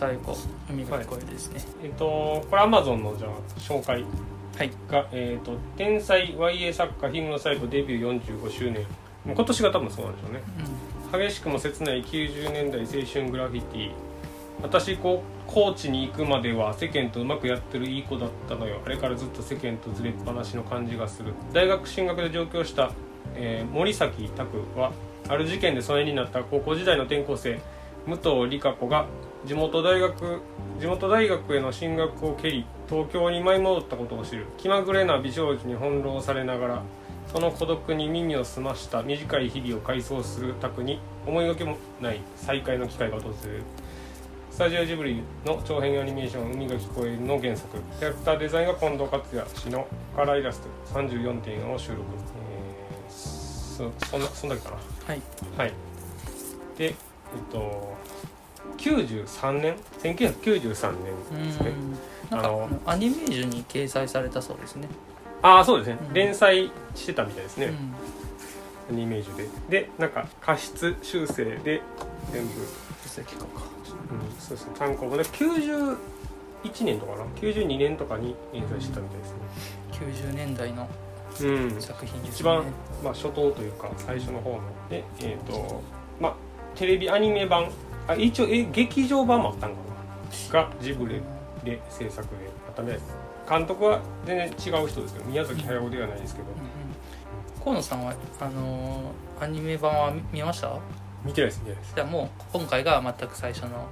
[0.00, 0.34] 最後
[0.70, 1.60] 海が聞こえるですね。
[1.84, 4.02] えっとこれアマゾンのじゃあ紹介
[4.56, 8.86] はい、が、えっと天才 YA 作家氷室サイコデビュー45周年。
[9.26, 11.26] 今年が多分そうなんでしょうね。
[11.26, 13.92] 激しくも切ない90年代青春グラフィティ。
[14.62, 18.80] 私こう高知に行くまでは世間とうまくやってるいい子だったのよ。
[18.84, 21.34] あれからずっと世間とずれっぱなしの感じがする。
[21.52, 22.90] 大学進学で上京した、
[23.34, 24.92] えー森崎拓は
[25.28, 27.60] ある事件で疎遠になった高校時代の転校生
[28.06, 29.06] 武藤理香子が
[29.44, 30.40] 地元大学
[30.78, 34.46] 地元大学への進学を蹴り東京に舞い戻ったことを知る。
[34.58, 36.82] 気まぐれな美少女に翻弄されながら
[37.32, 43.62] その孤独に耳を澄ました短い日々を回想する拓に思いがけもない再会の機会が訪れる。
[44.50, 47.78] スタジオジブリの長編アニメーション「海が聞こえる」の原作。
[47.98, 50.68] キャラクターデザインが近藤克也氏のカラーイラスト。
[50.98, 54.76] 34点を収録、えーそそんなそんだけかな。
[55.06, 55.22] はい。
[55.56, 55.72] はい。
[56.76, 56.94] でえっ
[57.50, 57.94] と
[58.80, 60.92] 93年1993
[61.32, 61.72] 年ですね。
[62.30, 64.88] あのアニメージュに掲載されたそうですね。
[65.42, 66.14] ああそうですね、うん。
[66.14, 67.66] 連載してたみたいですね、
[68.90, 68.96] うん。
[68.96, 69.48] アニメージュで。
[69.82, 71.82] でなんか過失修正で
[72.32, 72.52] 全部、
[73.02, 73.44] 実績か。
[73.44, 74.72] うん、そうですね。
[74.78, 75.24] 単行本で。
[75.24, 75.96] 91
[76.84, 80.30] 年とかな？92年とかに連載してたみたいですね。
[80.30, 80.88] 90年代の
[81.40, 81.80] うん。
[81.80, 82.30] 作品ですね。
[82.32, 82.64] 一番、
[83.04, 84.60] まあ、初頭というか最初の方の。
[84.88, 85.82] でえっ、と
[86.20, 86.34] まあ
[86.76, 87.70] テレビアニメ版
[88.10, 89.76] あ一応え劇場版もあったんか
[90.52, 90.62] な？
[90.62, 91.20] がジブリ
[91.64, 92.34] で制作で
[92.68, 93.14] あったみたいです。
[93.48, 96.48] 監督は全然違う人ですけど宮崎駿ではないですけど。
[96.48, 96.70] うんうん
[97.62, 100.78] 河野さんはあのーアニメ版は見見ました？
[101.22, 101.94] 見てないです見てないです。
[101.94, 103.86] じゃあもう今回が全く最初の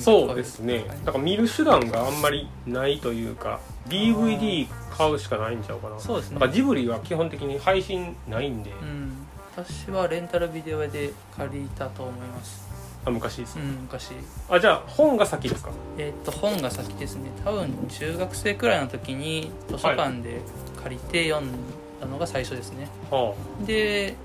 [0.00, 0.84] そうですね。
[1.04, 6.00] だから見る手段があんまりないというか DVD 買うしかないんちゃうかな。
[6.00, 6.34] そうですね。
[6.34, 9.12] だからジブリは基本的に配信ないんで、うん。
[9.56, 12.66] 私はレンタルビデオ屋で借りたと思います
[13.06, 14.10] あ昔ですうん昔。
[14.50, 15.70] あじゃあ本が先ですか？
[15.96, 17.30] えっ、と本が先ですね。
[17.44, 20.40] 多分中学生くらいの時に図書館で
[20.82, 21.50] 借りて読ん
[22.00, 23.34] だのが最初ですね、は
[23.64, 24.16] で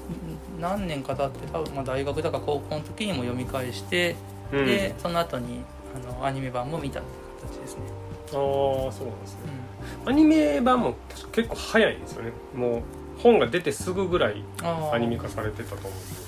[0.59, 4.16] ん何年か経って多分まあ大学だか高校の時にも読み返して、
[4.52, 5.62] あ、うん、でその後に
[5.96, 7.81] あのアニメ版も見たっていう形ですね、
[8.28, 9.40] ああそうなんですね。
[10.06, 12.31] アニメ版も確か結構早いんですよね。
[12.56, 12.81] もう
[13.20, 14.94] 本が出てすぐぐらいうん、あー。
[14.94, 15.91] アニメ化されてたと思う。
[15.91, 16.21] んです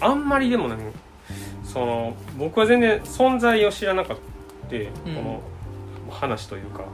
[0.00, 0.76] あんまりでもね
[1.64, 4.24] その僕は全然存在を知らなかったこ
[5.06, 5.14] うん。
[5.14, 5.40] の
[6.10, 6.84] 話というか。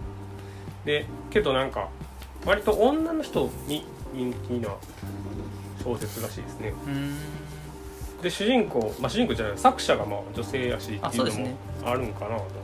[0.85, 1.89] でけどなんか
[2.45, 4.69] 割と女の人に人気な
[5.83, 6.73] 小説らしいですね。
[6.87, 7.17] うん。
[8.23, 12.33] で主人公、まあ、主人公じゃない作者がまあ女性やしっていうのもあるんかなと。
[12.35, 12.64] 思って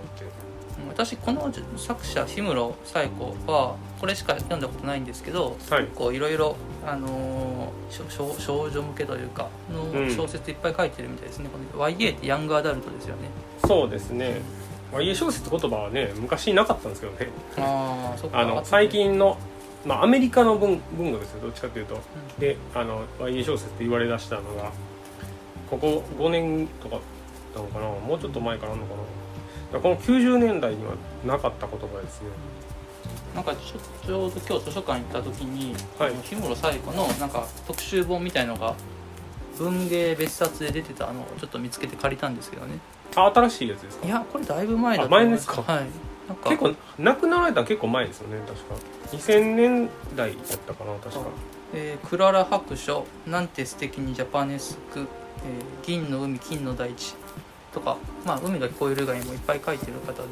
[0.90, 5.86] 私この作者氷室冴子はこれしか読んだことないんですけどはい。
[5.94, 6.56] こういろいろ
[6.86, 10.08] あのー少女向けというかうん。
[10.08, 13.22] の小説いっぱい書いてるみたいですね、この YA ってヤングアダルトですよね。
[13.66, 14.40] そうですね、
[14.92, 17.28] まあ、家小説言葉はね昔なかったんですけどね。
[17.58, 18.40] ああそっか。
[18.40, 19.38] あの最近の、
[19.86, 21.98] まあ、アメリカの文文学ですよどっちかというと。
[22.38, 24.72] であの YA 小説って言われだしたのが
[25.70, 26.98] ここ5年とか
[27.54, 27.86] なのかな？
[27.86, 29.00] もうちょっと前からあるのかな？
[29.78, 30.92] この90年代には
[31.24, 32.28] なかった言葉ですね。
[33.34, 36.12] なんかちょちょうど今日図書館行った時に、はい。
[36.28, 38.74] 氷室冴子のなんか特集本みたいのが
[39.56, 42.78] 文芸別冊で出てたのをちょっと見つけて借りたんですけどね。
[43.14, 44.06] あ新しいやつですか？
[44.06, 45.62] いやこれだいぶ前だと前ですか？
[45.62, 45.84] はい。
[46.28, 48.74] なんか結構亡くなられたの結構前ですよね確か。
[49.12, 51.26] 2000年代だったかな確か。
[51.74, 55.06] えークララ白書なんて素敵にジャパネスク、えー
[55.86, 57.14] 銀の海金の大地
[57.72, 60.28] とかまあ海が聞こえる以外にもいっぱい書いてる方で、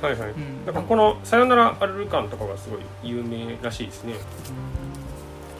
[0.00, 0.64] はいはい、うん。
[0.66, 4.14] だからこの「さよならアルルカン」とかがすごい有名らしいですね。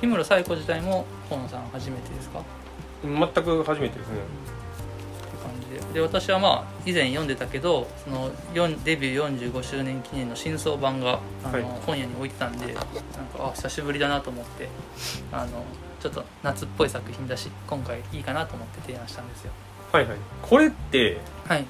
[0.00, 2.40] 氷室冴子自体も河野さん初めてですか？
[3.04, 4.14] 全く初めてですね。
[4.16, 5.94] って感じで。
[5.94, 11.62] で私はまあ以前読んでたけどその4デビュー45周年記念の新装版があの、はい。
[11.86, 12.84] 本屋に置いてたんでなんか
[13.38, 14.68] あ久しぶりだなと思って
[15.30, 15.64] あの
[16.00, 19.52] ちょっと夏っぽい作品だし今回いいかなと思って提案したんですよ
[19.92, 20.16] はいはい。
[20.40, 21.64] これってはい。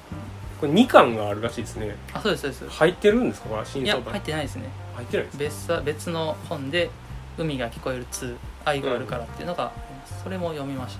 [0.59, 1.95] これ2巻があるらしいですね。
[2.13, 2.79] あそうですそうです。
[2.79, 3.49] 入ってるんですか？
[3.49, 4.69] これ新いや入ってないですね。
[4.95, 6.89] 入ってないです別さ別の本で
[7.37, 8.35] 「海が聞こえる2
[8.65, 10.23] 愛があるから」っていうのがあります。
[10.23, 10.97] それも読みまし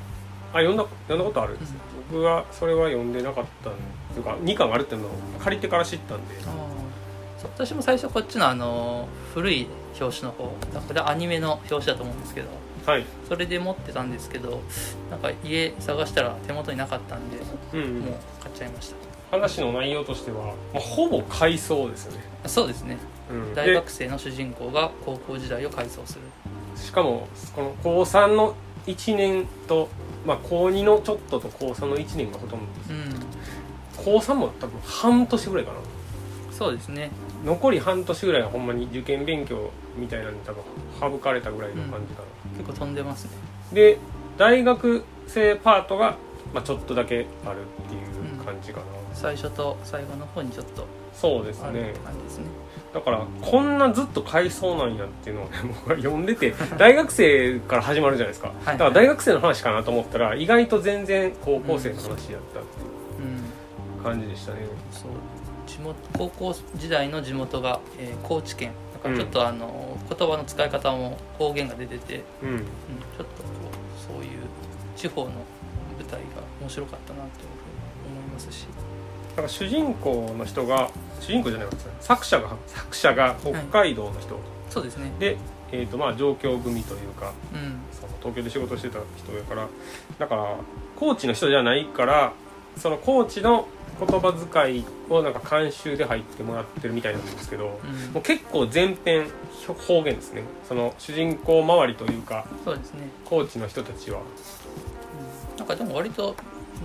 [0.51, 1.73] あ読んだ読んだことあるんです、
[2.11, 3.73] 僕はそれは読んでなかったん
[4.13, 6.35] というか2巻あるっていうのを借りてから知ったんで。
[7.43, 9.67] 私も最初こっちのあの古い
[9.99, 12.47] 表紙の方これアニメの表紙だと思うんですけど
[12.85, 13.05] はい。
[13.27, 14.61] それで持ってたんですけど
[15.09, 17.37] なんか家探したら手元になかったんで
[17.73, 17.99] うん、うん。
[18.01, 18.95] もう買っちゃいました。
[19.31, 22.97] 話の内容としては、まあ、ほぼ回想ですよね、あそうですね。
[23.31, 26.21] うん、大で学生の主人公が高校時代を回想する。
[26.75, 29.89] しかもこの高3の1年と、
[30.25, 32.91] まあ、高2のちょっとと高3の1年がほとんどです。
[32.91, 34.05] うん。
[34.05, 35.79] 高3も多分半年ぐらいかな。
[36.51, 37.09] そうですね。
[37.43, 40.63] 残り半年ぐらいはほんまに受験勉強みたいなのに多分
[40.99, 42.27] 省かれたぐらいの感じかな、
[42.57, 43.31] 結構飛んでますね。
[43.73, 43.97] で
[44.37, 46.17] 大学生パートが、
[46.53, 51.93] まあ、ちょっとだけあるっていう感じかな、最初と最後の方にちょっとそうですね。
[52.03, 52.45] 感じですね。
[52.93, 58.49] だからこんなずっと買いそうなんやっていうのをね 僕は読んでて大学生から始まるじゃないですか。
[58.49, 58.65] い。
[58.65, 62.39] だから大学生の話かなと思ったら意外と全然高校生の話やったっていう
[63.97, 64.03] うん。
[64.03, 64.59] 感じでしたね。
[64.91, 65.11] そう
[65.67, 68.71] 地元高校時代の地元が、えー高知県。
[68.93, 72.49] だからちょっとあの、言葉の使い方も方言が出てて、うん。
[72.49, 73.29] うん、ちょっとこ
[74.11, 74.39] うそういう
[74.95, 76.19] 地方の舞台が
[76.61, 78.67] 面白かったなというふうに思いますし。
[79.29, 84.39] だから主人公の人が主人公じゃないか作者が作者が北海道の人、
[84.69, 85.11] そうですね。
[85.19, 85.37] で、
[85.71, 87.81] えーとまあ、上京組というかうん。
[87.91, 89.67] その東京で仕事してた人やから
[90.19, 90.55] だから
[90.95, 92.33] 高知の人じゃないから
[92.77, 93.67] その高知の
[93.99, 97.79] 言葉遣いをなんか監修で入ってもらってるみたいなんですけども
[98.13, 98.19] うん。
[98.19, 99.27] う結構全編
[99.87, 100.43] 方言ですね。
[100.67, 104.19] その主人公周りというかそうですね、高知の人たちは。
[104.19, 106.35] うん、なんかでも割と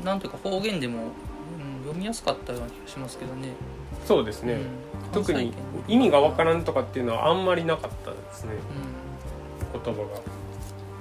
[0.05, 3.49] なんていうか方言でも、うん、読みやすかったような気がしますけどね。
[4.07, 5.13] そうですね、うん。
[5.13, 5.53] 特に
[5.89, 8.53] 意味がわからんとかっていうのはあんまりなかったですね。
[9.75, 10.21] う言葉が。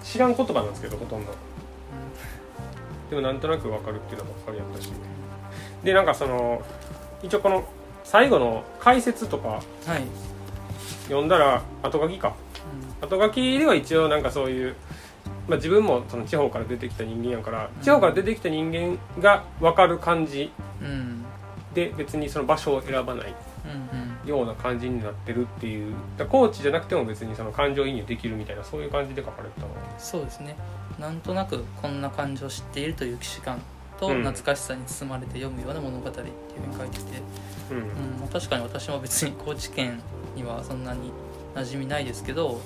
[0.03, 1.31] 知らん言葉なんですけどほとんど。
[1.31, 1.35] ん。
[3.09, 4.91] でもなんとなくわかるっていうのばっかりやったし
[5.83, 6.61] でなんかその
[7.23, 7.63] 一応この
[8.03, 9.47] 最後の解説とか
[9.85, 10.03] うんはい、
[11.03, 12.35] 読んだら後書きか。
[13.01, 14.75] 後書きでは一応なんかそういう、
[15.47, 20.51] まあ、自分もその地方から出てきた人間やから地方から出てきた人間が分かる感じ
[20.81, 20.87] うん。
[20.87, 21.25] うん
[21.73, 23.35] で別にその場所を選ばない
[23.65, 24.27] うんうん。
[24.27, 25.93] ような感じになってるっていう。
[26.17, 29.69] だから高知じゃなくても別にその感情移入できるみたいなそういう感じで書かれてたの。
[29.99, 30.55] そうですね。
[30.97, 33.61] なんとなくこんな感情を知っているという既視感
[33.99, 34.23] とうん。
[34.23, 36.25] 懐かしさに包まれて読むような物語っていう
[36.61, 37.03] ふうに書いてて、
[37.71, 37.77] うん。
[37.77, 37.85] うん
[38.21, 40.01] まあ確かに私も別に高知県
[40.35, 41.11] にはそんなに
[41.55, 42.61] 馴染みないですけど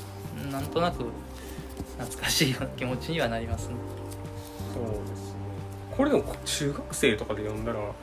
[0.51, 1.05] なんとなく
[1.97, 3.75] 懐かしいような気持ちにはなりますね。
[4.73, 5.35] そうですね。
[5.95, 7.93] これでも中学生とかで読んだらはい。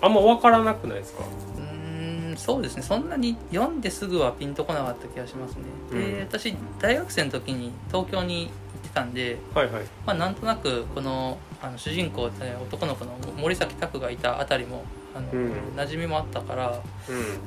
[0.00, 1.24] あんま分からなくないですか？
[1.24, 2.82] うーんそうですね。
[2.82, 5.64] そんなに読んですぐはピンとこなかった気がしますね。
[5.90, 6.20] で、うん。
[6.20, 8.50] 私大学生の時に東京に
[8.98, 9.84] たんで、はいはい。
[10.06, 14.84] まあ、なんとなくこのあの主人公えー男の子の森崎拓がいたあたりも
[15.14, 15.52] あの、うん。
[15.76, 16.82] 馴染みもあったからう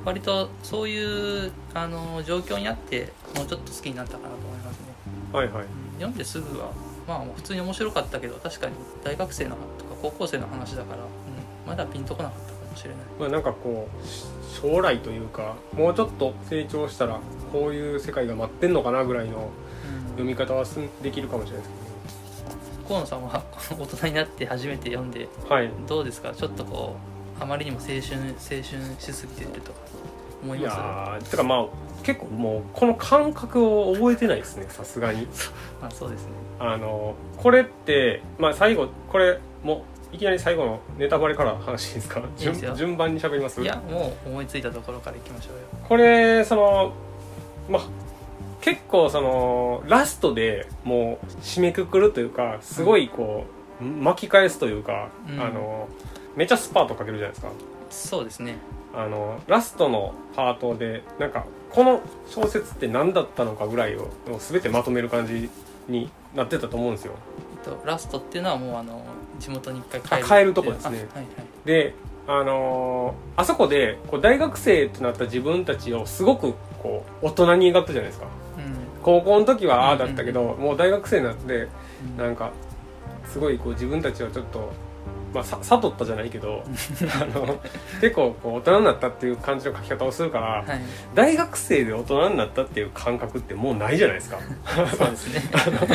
[0.06, 4.86] 割とそういうあの状況にあってもうちょっと好きになったかなと思いますね、
[5.34, 5.64] んはいはい。
[5.64, 6.72] うん読んですぐは
[7.08, 11.08] まあ普通に面白かったけど確かに大学生のとか高校生の話だから、うん、
[11.68, 12.98] まだピンとこなかったかもしれない。
[13.20, 14.26] まあなんかこうし
[14.62, 17.20] 将来というかもうちょっと成長したら
[17.52, 19.50] こういう世界が待ってんのかなぐらいの
[20.22, 21.82] 読み方はすんできるかもしれないです
[22.88, 25.70] 河野さんはこの大人になって初めて読んでけどはい。
[25.88, 26.34] どうですか？
[26.34, 26.96] ちょっとこ
[27.40, 28.64] うあまりにも青春青春
[29.00, 29.80] しすぎてるとか
[30.44, 30.78] 思いいます？
[30.78, 31.66] やーてかまあ
[32.04, 35.28] 結構もうこの感覚を覚えてないですねさすがに。
[35.82, 36.30] まあそうですね。
[36.60, 42.20] あのこれってまあ最後これもういきなり最後のネタバレから話ですか？
[42.20, 42.76] いいですよ。
[42.76, 43.62] 順順番に喋ります？
[43.62, 45.60] いやもう思いついたところからいきましょうよ。
[45.88, 46.92] これその
[47.70, 47.84] まあ
[48.62, 53.46] 結構そのラストでもう締めくくるというかすごいこ
[53.82, 55.42] う、巻き返すというか、うん。
[55.42, 55.90] あの
[56.36, 57.52] めっちゃスパートかけるじゃないですか。
[57.90, 58.56] そうですね。
[58.94, 65.50] あのラストのパートでなんかこの小説って何だったのかぐらいをを全てまとめる感じ
[65.88, 67.14] になってたと思うんですよ。
[67.66, 69.02] えっとラストっていうのはもうあの
[69.40, 71.08] 地元に一回帰るあ帰るとこですね。
[71.14, 71.46] あはいはい。
[71.66, 71.94] で
[72.28, 78.28] あのーあそこでこう大学生となった自分たちをすごくこう大人に描ったじゃないですか
[79.02, 81.68] 高校の時はああだったけど、もう大学生になってう
[82.16, 82.18] ん。
[82.18, 82.52] なんか
[83.26, 84.72] すごいこう自分たちをちょっと、
[85.34, 86.64] まあ、さ悟ったじゃないけど
[87.22, 87.62] あの
[88.02, 90.82] 結構こう大人になったっていう感じの書き方をするから、はい。
[91.16, 94.38] 大学生で大人になったっていう感覚ってもうないじゃないですか。
[94.96, 95.42] そうですね。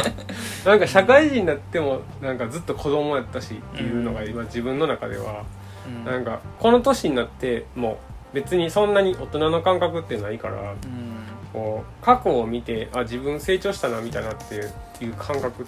[0.65, 5.45] なんか社会人になってもなんかずっと子供やったしっていうのが今自分の中では、
[5.87, 6.05] うん。
[6.05, 7.99] なんかこの年になっても
[8.33, 11.16] う別にそんなに大人の感覚ってないからうん
[11.57, 14.57] こう過去を見てあ自分成長したなみたいなって
[15.03, 15.67] いう感覚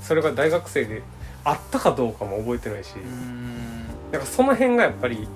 [0.00, 1.02] それが大学生で
[1.42, 3.84] あったかどうかも覚えてないし、うん。
[4.12, 5.26] なんかその辺がやっぱり、うん、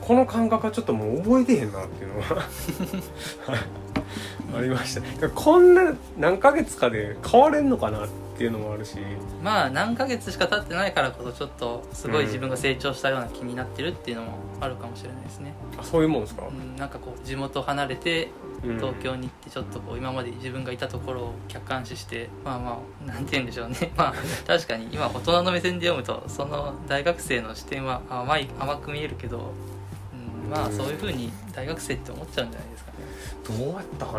[0.00, 2.48] この感覚はちょっともう覚えてへんなっていうのは
[4.56, 5.30] ありました。
[5.30, 8.96] こんな何ヶ月かで変われんのかなっていうのもあるし。
[9.42, 18.30] まあ何ヶ月しか経ってないからこそちょっとすごい自分が成長したような気になってるっていうのもあるかもしれないですね、あそういうもんですか、うん、なんかこう地元離れて
[18.64, 18.76] うん。
[18.76, 23.90] 東京に行ってちょっとこう今まで自分がいたところを客観視してまあまあなんて言うんでしょうね。
[23.96, 24.14] まあ
[24.46, 29.52] 確かに今大人の目線で読むとその大学生の視点は甘い甘く見えるけど、
[30.44, 32.98] うん、まあそういうふうに大学生って思っちゃうんじゃないですかね
[33.46, 34.12] どうやったか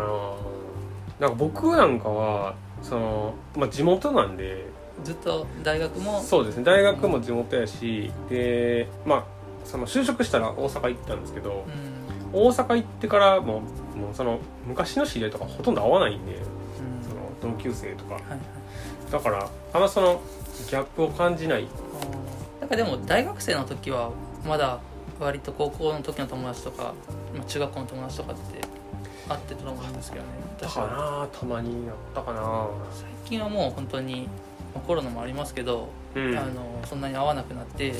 [1.20, 4.66] なんか僕なんかはその、まあ、地元なんで
[5.02, 6.20] ずっと大学も。
[6.20, 6.64] そうですね。
[6.64, 9.24] 大学も地元やしでまあ
[9.64, 11.64] その就職したら大阪行ったんですけど
[12.32, 12.40] うん。
[12.40, 13.62] 大阪行ってからも
[13.94, 16.40] うもうその昔の知り合いとかほとんど会わないんでうん。
[17.02, 17.14] そ
[17.48, 18.14] の同級生とか。
[18.14, 18.40] はいはい。
[19.10, 20.20] だからあんまその
[20.68, 21.66] ギャップを感じない。
[22.60, 24.10] なんかでも大学生の時は
[24.46, 24.80] まだ
[25.20, 26.94] 割と高校の時の友達とか、
[27.36, 28.60] まあ、中学校の友達とかって
[29.28, 30.30] 会ってたと思うんですけどね。
[30.58, 32.68] 私はなたまになったかな。
[32.92, 34.28] 最近はもう本当に
[34.74, 36.36] まあコロナもありますけど、うん。
[36.36, 37.94] あのそんなに会わなくなって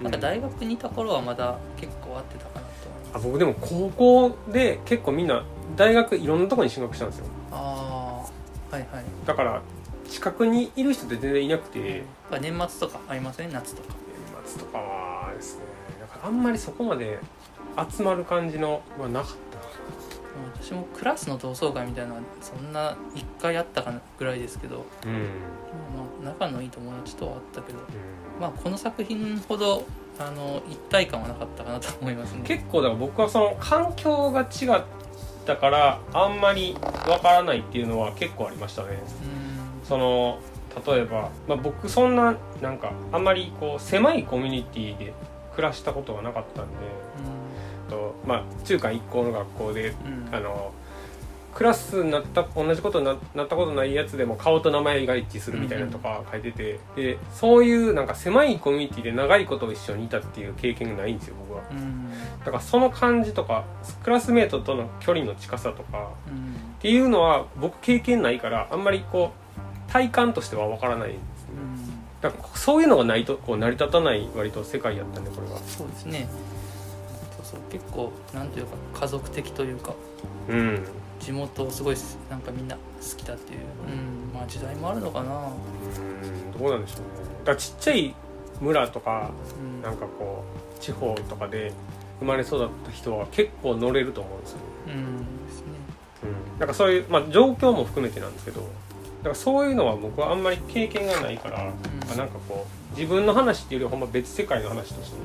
[0.00, 2.68] なんか大学にいた頃はまだ結構会ってたかなと
[3.14, 5.44] あ僕でも高校で結構みんな
[5.76, 7.26] 大学いろんなところに進学したんですよ。
[7.50, 8.24] あ
[8.70, 9.04] あはいはい。
[9.26, 9.60] だから
[10.08, 12.04] 近くにいる人って全然いなくて。
[12.30, 13.52] まあ年末とかありません？
[13.52, 13.94] 夏とか。
[14.34, 15.64] 年末とかはですね
[16.00, 17.18] だからあんまりそこまで
[17.90, 19.34] 集まる感じのはなかった。
[19.34, 19.51] うん
[20.54, 25.22] 私もクラスの同窓会みたいなのはそんな1回あったかなぐらいですけど、なうん、
[26.24, 27.82] まあ、仲のいい友達とはあったけどう
[28.40, 29.84] まあこの作品ほど
[30.18, 32.40] あの一体感はなかったかなと思いますね。
[32.40, 34.44] ん、結構だから僕はその環境が違
[34.78, 34.84] っ
[35.46, 36.76] たからあんまり
[37.08, 38.88] わからないっていうのは結構ありましたね。
[38.90, 39.86] うん。
[39.86, 40.38] その
[40.86, 45.12] 例えば、まあ、僕そんななんかあんまりこう狭いコミュニティで
[45.54, 46.72] 暮らしたことがなかったんで
[47.92, 50.26] と、まあ、中間一高の学校でうん。
[50.28, 50.72] うんあの
[51.54, 61.62] クラスになった同じことにななったことないやつでも顔と名前が一致するみたいなのとか書いてて、でそういうなんか狭いコミュニティで長いこと一緒にいたっていう経験がないんですよ僕は。
[61.70, 62.10] うん。
[62.38, 63.66] だからその感じとか
[64.02, 66.54] クラスメートとの距離の近さとかうん。
[66.54, 69.32] っていうのは僕経験ないからあんまりこ
[69.88, 71.22] う体感としては分からないんですね。
[72.22, 75.58] だからそういうのがないとこう成り立たない割と世界やったんでこれは。
[75.58, 76.28] そうですね
[77.52, 79.94] そう結構なんていうか家族的というか
[80.48, 80.84] うん。
[81.20, 81.96] 地元をすごい
[82.28, 82.80] なんかみんな好
[83.16, 87.06] きだっていう、うん、まあ時代もあるのかな、うんどうなんでしょうね。
[87.44, 88.14] だちっちゃい
[88.60, 89.30] 村とか
[89.60, 89.82] うん。
[89.82, 90.44] なんかこ
[90.76, 91.72] う地方とかで
[92.18, 95.66] 生まれ育った人は結構乗れると思うんですよ、うんですね。
[96.24, 98.66] うん、なんかそういう、まあ、状況も含めてなんですけどだ
[99.24, 101.72] からそういうのは僕はあんまり経験がないから、ん。
[102.12, 105.16] あなんかこう自分の話っていうよりはほんま別世界の話として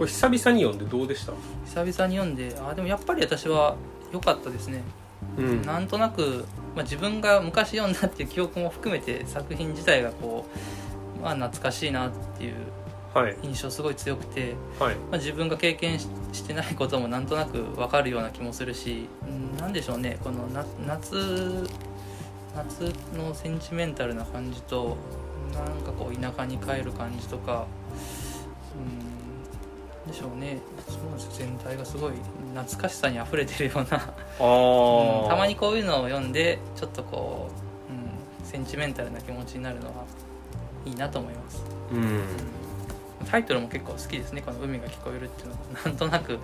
[0.00, 1.34] これ久々に読んでどうでした？
[1.66, 3.76] 久々に読んであでもやっぱり私は
[4.10, 4.80] 良かったですね、
[5.36, 5.62] うん。
[5.62, 10.46] なんとなく、まあ、自分が昔読んだっていう記憶も含めて作品自体がこ
[11.18, 12.54] う、まあ、懐かしいなっていう
[13.12, 13.36] はい。
[13.42, 14.94] 印象すごい強くて、はい。
[14.94, 21.68] まあ、自分が経験ししてないこともなんとなく分かるような気もするし、うん、なんでしょうねこのな夏
[22.56, 24.96] 夏のセンチメンタルな感じと
[25.52, 27.66] なんかこう田舎に帰る感じとか
[28.74, 29.09] うん
[30.10, 30.58] でしょうね。
[30.88, 32.12] そうです全体がすごい
[32.54, 35.28] 懐かしさにあふれてるような、うん。
[35.28, 37.48] たまにこういうのを読んでちょっとこ
[37.88, 40.04] う、うん、センチメンタルな気持ちになるのは
[40.84, 41.62] いいなと思います。
[41.92, 42.59] うん
[43.28, 44.42] タイトルも結構好きですね。
[44.42, 46.38] この「海が聞こえる」っていうのが なんとなく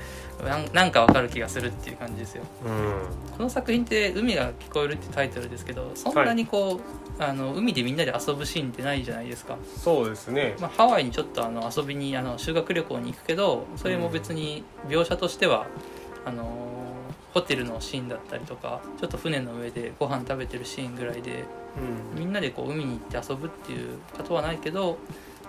[0.72, 2.44] なんかわかる気がするっていう感じですよ。
[2.64, 3.36] うん。
[3.36, 6.80] この作品って「海が聞こえる」ってタイトルですけどそんなにこ
[7.18, 10.54] う、あの海でみんなで遊ぶシーンってないじゃないですか、そうですね。
[10.60, 15.66] まあ、ハワイにちょっとあの遊びにあの修学旅行に行くけどそれも別に描写としては
[16.24, 16.66] あの
[17.32, 21.44] ホテルのシーンだったりとかちょっと船の上でご飯食べてるシーンぐらいで
[22.14, 22.18] うん。
[22.18, 24.96] みんなでこう海に行って遊ぶっていうことはないけど、まあ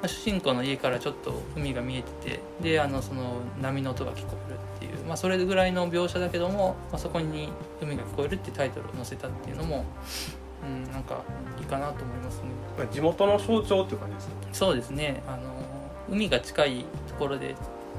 [0.06, 7.50] 主人公の家からちょっと海が見えててであのその波の音が聞こえるっていう、まあ、それぐらいの描写だけども、まあ、そこに
[7.82, 9.86] 「海が聞こえる」ってタイトルを載せたっていうのも、
[10.64, 11.24] うん、なんか
[11.60, 12.44] いいかなと思いますね。
[12.78, 15.58] まあ地元の象徴っていう感じですねそうですねあの
[16.10, 17.56] 海が近いところで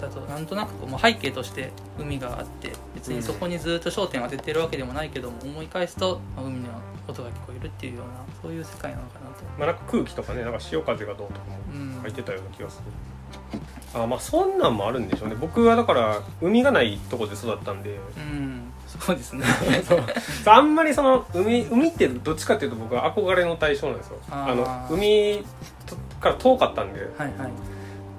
[0.06, 6.68] だとなんとなくこう、まあ、背景として海があって別にそこにずっと焦点を当ててるわけでもないけども思い返すと、まあ海の
[7.08, 8.12] 音が聞こえるっていうような
[8.42, 9.44] そういう世界なのかなと。
[9.58, 12.02] まあなんか空気とかねなんか潮風がどうとかもうん。
[12.02, 13.60] 書いてたような気がする、
[13.94, 15.34] あまあそんなんもあるんでしょうね。
[15.34, 17.98] 僕はだから海がないとこで育ったんで。
[18.16, 19.44] うん、そうですね。
[19.88, 20.02] そう。
[20.46, 24.18] あんまりその海海ってどっちかっていうと僕は憧れの対象なんですよ。
[24.30, 25.44] あの海
[25.86, 27.00] とから遠かったんで。
[27.00, 27.50] はいはい。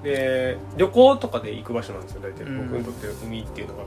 [0.02, 2.44] で旅行とかで行く場所なんですよ大体。
[2.44, 2.68] うん。
[2.68, 3.84] 僕にとって海っていうのが、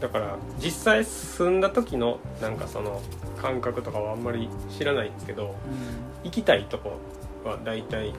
[0.00, 3.00] だから実際住んだ時のなんかその
[3.40, 5.54] 感覚とかはあんまり知らないんですけど
[6.22, 6.98] 行きたいとこ
[7.44, 8.12] は大体、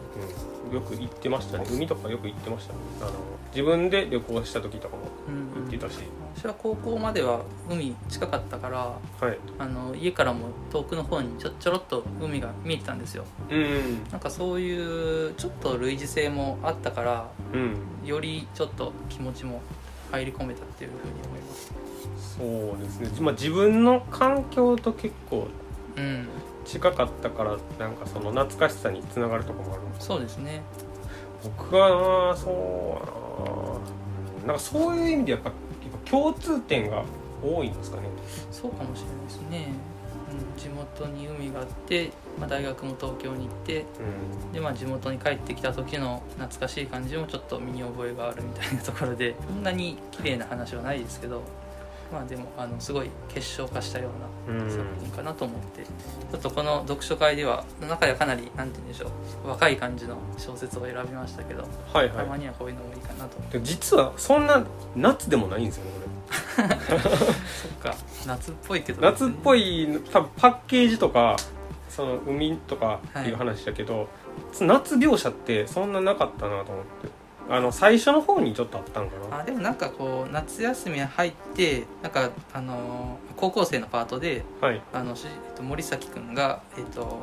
[0.69, 1.65] うん、よく行ってましたね。
[1.71, 2.79] 海とかよく行ってましたね。
[3.01, 3.11] あの
[3.57, 5.97] 自分で旅行した時とかもうん行ってたし、
[6.35, 8.77] 私は高校までは海近かったから
[9.19, 9.39] はい。
[9.57, 13.25] あの家からも遠くの方にちょちょろっと海が見えてたんですよ。
[13.49, 17.77] うんなんかそういうちょっと類似性もあったからうん。
[18.07, 19.59] よりちょっと気持ちも
[20.11, 21.73] 入り込めたっていうふうに思います。
[22.37, 25.47] そうですね、まあ、自分の環境と結構
[25.97, 26.27] うん。
[26.63, 29.83] 近かったからなんかその懐かしさにつながるところもある。
[29.87, 30.61] んですそうですね。
[31.43, 33.26] 僕はなそうや
[34.45, 34.57] なうん。
[34.57, 35.51] かそういう意味でやっぱ
[36.09, 37.03] 共通点が
[37.43, 38.03] 多いんですかね。
[38.51, 39.67] そうかもしれないですね、
[40.31, 51.43] うん、地元に海があって、まあ、大学も東京に行ってうで、まあ、地元に帰ってきた時の懐かしい感じもちょっと身に覚えがあるみたいなところでそんなに綺麗な話はないですけど
[52.11, 54.09] まあでもあのすごい結晶化したよ
[54.47, 54.69] うなうん。
[54.71, 59.11] 作品かなと思って、ちょっとこの読書会では中ではかなりなんて言うんでしょ
[59.45, 62.17] う若い感じの小説を選びましたけど、はいはい。
[62.17, 63.59] たまにはこういうのもいいかなと。
[63.59, 64.63] 実はそんな
[64.95, 66.07] 夏でもないんですよねこ
[66.57, 67.95] そっか。
[68.25, 71.35] 夏っぽいけどれ夏っぽいい多分パッケージとか
[71.89, 74.07] その海とかっていう話だけど、
[74.61, 77.07] 夏描写ってそんななかったなと思って
[77.49, 79.39] あの最初の方にちょっとあったんかな。
[79.39, 82.77] あでもなんかこう夏休み入ってなんかあのー
[83.37, 84.81] 高校生のパートではい。
[84.93, 87.19] あのしえっと森崎君が、えっと、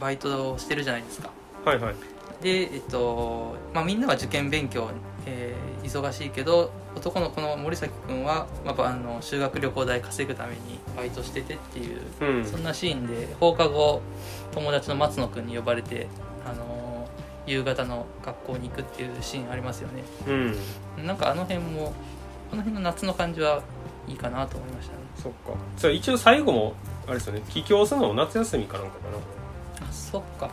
[0.00, 1.30] バイトをしてるじゃないですか。
[1.64, 1.94] はいはい。
[2.42, 4.88] で、えっとまあ、みんなは受験勉強、
[5.26, 12.44] えー忙しいけど男の子の森崎君は、まあ、あの修学旅行代稼ぐためにバイトしててっていううん。
[12.46, 14.00] そんなシーンで放課後
[14.52, 16.06] 友達の松野君に呼ばれて、
[16.46, 16.81] あのー
[17.46, 20.04] 夕方の学校に行くっていうシーンありますよね。
[20.28, 21.06] うん。
[21.06, 21.92] なんかあの辺も
[22.50, 23.62] この辺の夏の感じは
[24.06, 24.98] いいかなと思いましたね。
[25.16, 25.58] そっか。
[25.76, 26.74] それ一応最後も
[27.06, 27.42] あれですよね。
[27.48, 29.08] 帰郷するのも夏休みかなんかか
[29.80, 29.88] な。
[29.88, 30.50] あそっか。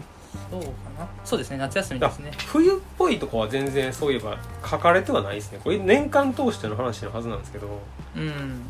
[0.51, 0.67] そうか
[0.98, 1.08] な。
[1.24, 1.58] そうですね。
[1.58, 2.31] 夏休みですね。
[2.48, 5.60] 冬っぽいとこは全然そういえば書かれてはないですね。
[5.63, 7.67] これ年間通しての話のはずなんですけど。
[8.15, 8.62] うん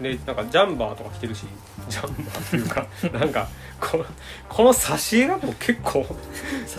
[0.00, 1.44] でなんかジャンバーとか着てるし
[1.88, 2.86] ジャンバーっていうか
[3.18, 3.48] なんか
[3.80, 4.04] こ
[4.48, 6.04] この挿絵がもう結構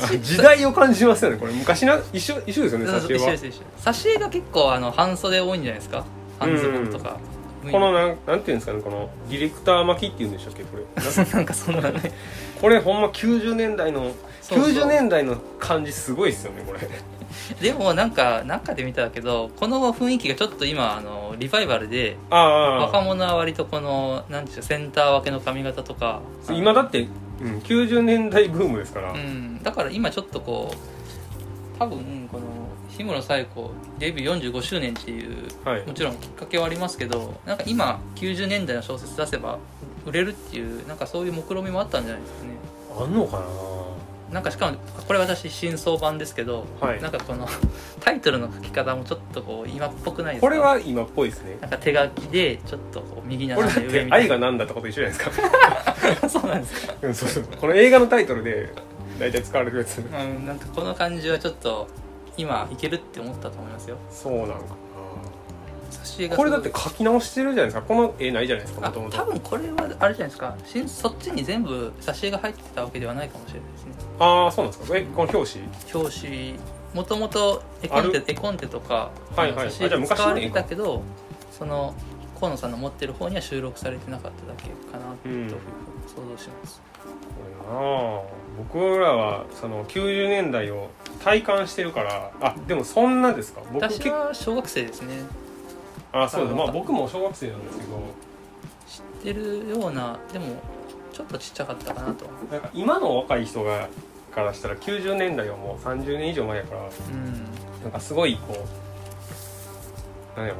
[0.01, 1.53] あ時代を感じますよねこれ。
[1.53, 3.33] 昔な一緒一緒ですよね挿絵は。
[3.33, 6.05] 挿絵が結構あの半袖多いんじゃないですか？
[6.39, 7.17] 半ズボンとか、
[7.71, 10.83] このなんなんていうんですかねこのディレクター巻きっていうんでしたっけこれ。
[11.03, 12.11] な なんかそんなね。
[12.61, 14.11] これほんま90年代の
[14.43, 14.69] そうそう。
[14.69, 16.79] 90年代の感じすごいですよねこれ
[17.61, 26.21] でもなんか中で見たけどこの雰囲気がちょっと今あのリバイバルでああ若者は割とこのなんていうかセンター分けの髪型とか。
[26.49, 27.07] 今だって、
[27.41, 32.43] うん、90年代ブームですから、うん、だから今ちょっとこう多分この
[32.89, 35.85] 日村紗友子デビュー45周年っていうはい。
[35.85, 39.59] もちろんきっかけはありますけどなんか今90年代の小説出せば
[40.05, 42.49] 売れるっていうなんかそういう目論見みもあったんじゃないですかね。
[42.99, 43.76] あんのかな
[44.41, 47.01] んかしかもこれ私新装版ですけど、はい。
[47.01, 47.47] なんかこの
[48.01, 50.49] タイトルの書き方もちょっとこう今っぽくないですか？
[50.49, 51.57] なこれは今っぽいですね。
[51.61, 56.21] なんか手書きでちょっとこう右斜め上みたい愛がなんだってこと一緒じゃないですか。
[56.23, 56.93] な そうなんですか？
[57.01, 57.43] うんそうそう。
[57.59, 58.69] この映画のタイトルで
[59.19, 59.99] 大体使われるやつ。
[59.99, 61.87] うんなんかこの感じはちょっと
[62.35, 63.95] 今いけるって思ったと思いますよ。
[64.11, 64.55] そうなんか
[66.29, 67.81] がこれだって書き直してるじゃないですか。
[67.81, 70.55] この絵ないじゃないですかあもともと多分これはあれじゃないですか。
[70.65, 73.91] しそっちに全部挿絵が入ってたわけではないかもしれないですね。
[74.19, 74.97] ああそうなんですか。
[74.97, 75.65] えこの表紙？
[75.93, 76.55] 表紙。
[76.93, 81.03] もともと絵コンあテ絵コンテとかはいはいじゃあ昔使われての絵かたけど
[81.51, 81.93] その
[82.39, 85.61] 河野さんの持ってる方には収録されてなかっただけかなというふうに
[86.07, 87.79] 想像します、これな
[88.19, 88.21] あ。
[88.57, 90.89] 僕らはその90年代を
[91.23, 92.31] 体感してるから。
[92.41, 93.61] あでもそんなですか？
[93.73, 95.15] 僕私は小学生ですね
[96.11, 97.99] あそうですまああ僕も小学生なんですけど。
[98.87, 100.45] 知ってるようなでも
[101.11, 102.25] ちょっとちっちゃかったかなと。
[102.51, 103.89] なんか今の若い人が
[104.33, 107.81] からしたら90年代はもう30年以上前やからうん。
[107.83, 108.65] なんかすごいこ
[110.35, 110.59] うなんやろ。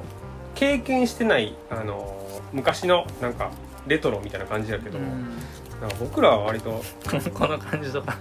[0.56, 3.52] 経験してないあの昔のなんか
[3.86, 5.38] レトロみたいな感じだけど、うん。
[5.80, 6.84] なんか僕らは割と
[7.34, 8.18] この感じとか。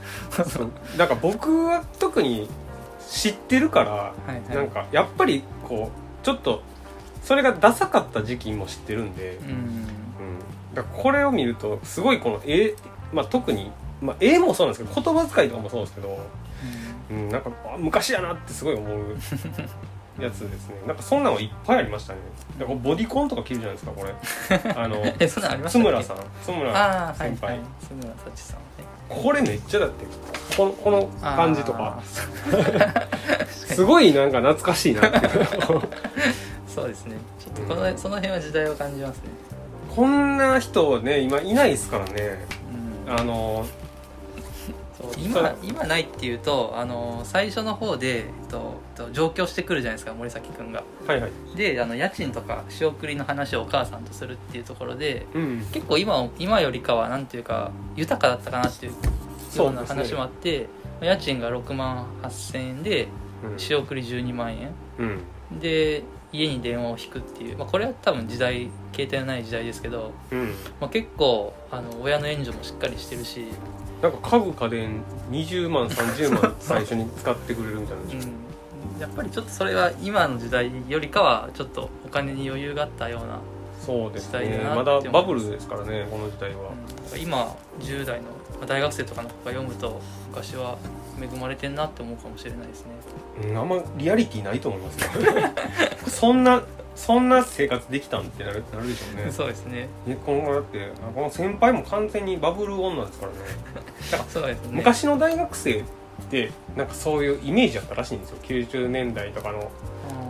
[0.47, 0.71] そう。
[0.97, 2.49] なんか僕は特に
[3.09, 4.57] 知ってるからはいはい。
[4.57, 6.63] なんかやっぱりこうちょっと
[7.27, 9.49] それがダサかった時期も知ってるんで、うん。
[9.49, 12.77] うん、だからこれを見るとすごいこの絵、
[13.13, 16.21] まあ、特に、まあ、絵もそうなんですけど言葉遣いとかもそうですけど、
[17.11, 19.17] うん、なんかあ昔やなってすごい思う
[20.23, 20.77] やつですね。
[20.87, 22.21] なんかそんなのいっぱいありましたね。
[22.61, 24.15] だからボディコンとか着るじゃないですかこれ。
[24.77, 25.83] あのえそんなんありましたっけ？
[25.83, 26.17] 津村さん。
[26.45, 28.57] 津村先輩、はい津村幸さん。
[28.57, 28.63] ね
[29.09, 30.05] これめっちゃだって
[30.57, 32.01] このこの感じとか。
[33.51, 35.29] すごいなんか懐かしいなって
[36.77, 37.17] そうですね。
[37.39, 39.31] ちょっとこの、その辺は時代を感じますね。
[39.95, 42.45] こんな人ね今いないですからね。
[43.07, 43.15] うん。
[43.15, 43.65] あの
[45.17, 50.85] 今今ないっていうとあの最初の方で、えっと、えっと上京してくるじゃないですか森崎君が。
[51.07, 51.31] はいはい。
[51.57, 55.67] であの家賃とか仕送りの話をお母さんとするっていうところでうん。
[55.73, 58.93] 結構今今よりかはなんていうか豊かだったかなっていう
[59.57, 60.69] ような話もあって、
[61.01, 63.09] 家賃が6万8000円で
[63.51, 63.59] うん。
[63.59, 64.75] 仕送り12万円。
[64.99, 65.05] う
[65.55, 65.59] ん。
[65.59, 66.03] で
[66.37, 70.55] 家に電話を引くっていう、まあ、これは多分時代携帯のない時代ですけど、うん。
[70.81, 73.47] まあ、結構あの親の援助もしっかりしてるし、
[74.03, 83.41] なんか家具家電20万30万最初に使ってくれるみたいなうん、やっぱりちょっとそれは今の時代よりかはちょっとお金に余裕があったような、
[83.81, 86.73] そうです時代だなねまだバブルですからねこの時代は。
[87.13, 87.21] うん。
[87.21, 88.25] 今10代の
[88.59, 90.77] まあ大学生とかの子が読むと昔は
[91.21, 92.93] 恵まれてんなって思うかもしれないですね。
[93.49, 95.55] うんあんまリアリティないと思いますね。
[96.09, 96.63] そんな
[96.95, 99.31] そんな生活できたんってなるなるでしょうね。
[99.31, 99.89] そうですね。
[100.07, 103.39] ねこのだってあこの先輩も完全にバブル女ですからね。
[104.29, 104.69] そうですね。
[104.73, 105.83] 昔の大学生っ
[106.31, 108.39] てなんかそういうイメージだったらしいんですよ。
[108.43, 109.71] 90年代とかの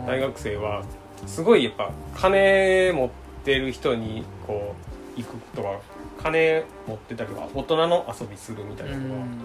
[0.01, 0.83] うん大学生は
[1.25, 3.09] すごいやっぱ金持っ
[3.43, 4.75] てる人にこ
[5.17, 5.79] う行くとか
[6.21, 9.39] 金持ってたりとか大人の遊びするみたいなのが、うん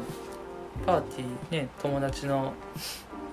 [0.87, 2.53] パーティーね友達の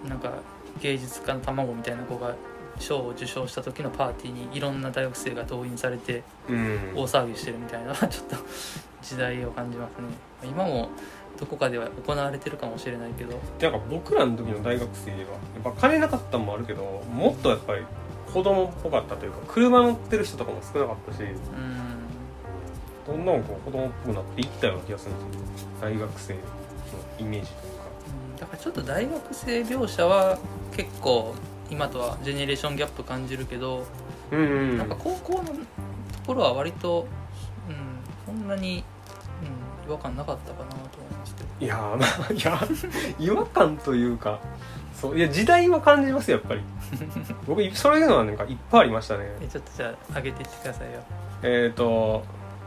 [0.08, 0.34] なんか
[0.82, 2.36] 芸術家の卵みたいな子が
[2.80, 6.80] 賞を受賞した時のパーティーにいろんな大学生が動員されてうん。
[6.95, 8.36] 大騒ぎしてるみたいな ちょっと
[9.02, 10.08] 時代を感じますね。
[10.43, 10.89] 今も
[11.38, 13.38] どこかでは行われてるかもしれないけど。
[13.62, 15.23] なんか僕らの時の大学生はや
[15.60, 17.84] っぱ金なかったのもあるけどもっとやっぱり
[18.34, 21.36] 子供っぽかったというか車乗ってる人とかも少なかったしうん。
[23.08, 25.67] どんどんこう子供っぽくなっていったような気がするんですよ。
[25.82, 26.34] 大学生。
[26.34, 26.39] の
[27.19, 27.84] イメージというか。
[28.41, 30.38] だからちょっと大学生描写は
[30.75, 31.36] 結構
[31.69, 33.86] 今とはジェネレーションギャップ感じるけど、
[34.32, 34.77] うんうん。
[34.77, 35.53] なんか高校のと
[36.25, 37.08] ころは割と、
[37.67, 37.75] うん、
[38.25, 38.84] そんなに、
[39.86, 42.67] うん、違和感なかったかなと思いますけどいやーまあいや
[43.19, 44.39] 違和感というか
[44.93, 46.62] そういや時代は感じますよやっぱり。
[47.47, 49.25] 僕そういうのはなんかいっぱいありましたね。
[49.41, 50.99] えちょっとじゃあ上げていってくださいよ。
[51.43, 52.23] えっ、と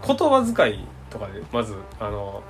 [0.06, 2.42] 言葉遣いとかでまずあの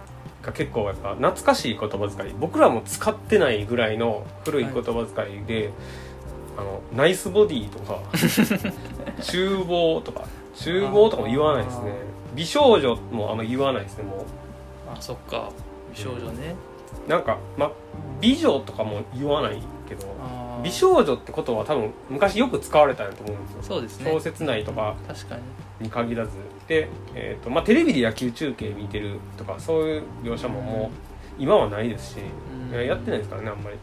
[0.42, 2.34] が結構やっぱ懐かしい言葉遣い。
[2.38, 5.72] 僕らも使ってないぐらいの古い言葉遣いで、
[6.56, 8.00] あのナイスボディとか
[9.22, 10.24] 厨房とか。
[10.54, 11.92] 厨房とかも言わないですね。
[12.34, 14.24] 美少女もあんま言わないですねも
[14.92, 15.50] あそっか。
[15.94, 16.54] 美少女ね、
[17.06, 17.70] うなんかま
[18.20, 20.06] 美女とかも言わないけど
[20.62, 23.62] 美少女ってことは多分昔よく使われたんやと思うんですよ。
[23.62, 24.10] そうですね。
[24.10, 25.42] 小説内とか確かに。
[25.80, 26.30] に限らず
[26.72, 30.90] で、えーとまあ、テレビで野球中継見てるとかそういう描写もも
[31.38, 32.16] う今はないですし、
[32.70, 32.72] うん。
[32.72, 33.76] いややってないですからねあんまり。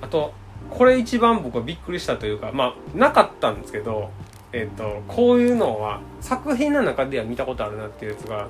[0.00, 0.32] あと
[0.70, 4.10] これ一番僕はびっくりしたというかまあなかったんですけど、
[4.52, 8.48] えー、とこういうのは作品の中では見たことあるなっていうやつが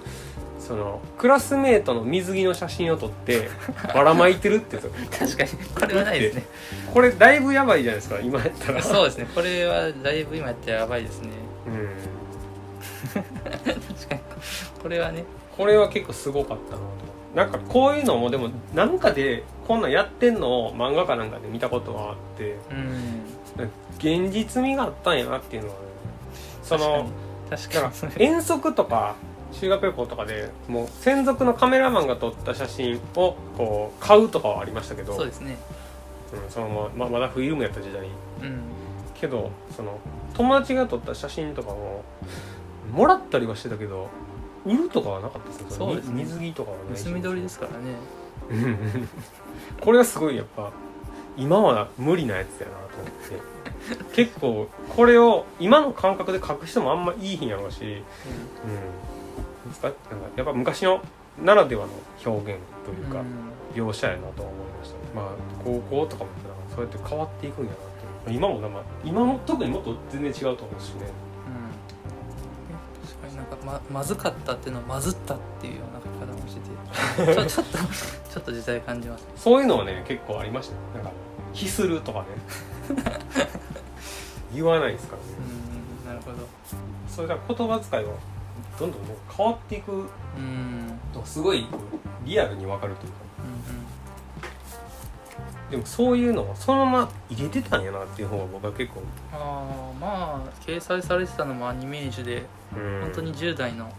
[0.60, 3.48] そのクラスメートの水着の写真を撮って
[3.92, 4.88] ばらまいてるってやつ。
[5.18, 6.44] 確かにこれはないですね。
[6.94, 8.80] これだいぶやばいじゃないですか今やったら。
[8.80, 11.30] そうですねこれはだいぶ今やってやばいですね。
[11.66, 12.20] うん
[14.82, 15.24] これはね。
[15.56, 16.84] これは結構すごかったなと。
[17.34, 22.56] なんかこういうのもでもなんかでこんなんやってんのを漫画かなんかで見たことがあって。
[22.70, 23.70] うん。
[23.98, 25.80] 現実味があったんやなっていうのはね。
[26.62, 27.08] その
[27.50, 29.16] 確だか遠足とか
[29.52, 35.14] 修学旅行とかでもう専属のカメラマンが撮った写真をこう買うとかはありましたけど。
[35.14, 35.56] そうですね。
[36.32, 38.06] うん、そのまままだフィルムやった時代。
[38.42, 38.62] うん。
[39.20, 39.98] けどその
[40.34, 42.04] 友達が撮った写真とかも
[42.92, 44.08] もらったりはしてたけど
[44.64, 46.24] 売るとかはなかったですねそうですね。
[46.24, 47.96] 水着とかはないし盗み撮りですからね。
[48.50, 49.08] う ん
[49.80, 50.70] これはすごいやっぱ
[51.36, 53.60] 今は無理なやつだなと思って。
[54.12, 61.00] 結構これを今の感覚で書く人もあんまいい日やろうし、うん、ですかなんかやっぱ昔の
[61.42, 61.92] ならではの
[62.24, 63.22] 表現というか、
[63.74, 64.94] 描写やなとは思いました。
[64.96, 65.24] ねまあ
[65.64, 66.30] 高校とかも
[66.74, 67.78] そうやって変わっていくんやなっ
[68.26, 68.60] て今も
[69.04, 71.06] 今も特にもっと全然違うと思うしね
[73.40, 76.70] なんかままずかったっていうのをまずったっていうような書き方もしてて。
[77.34, 79.28] ちょちょっとちょっと時代感じますね。
[79.36, 81.10] そういうのはね結構ありましたねなんか
[81.54, 82.26] 「ひする」とかね。
[84.52, 85.28] 言わないですからね。
[86.04, 86.36] うんなるほど。
[87.08, 88.12] それが言葉遣いは
[88.78, 90.00] どんどんね変わっていくうん
[90.38, 91.66] うんのがすごい
[92.24, 93.18] リアルに分かるというか。
[93.74, 93.79] うん
[95.70, 99.02] でもそういうのをそのまま入れてたんやなっていう方が僕は結構。
[99.32, 103.00] ああまあ掲載されてたのもアニメージュでうん。
[103.02, 103.92] 本当に10代の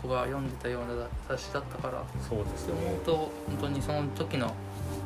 [0.00, 2.98] 子が読んでたような雑誌だったからそうですそうね。
[3.04, 4.52] と本当にその時の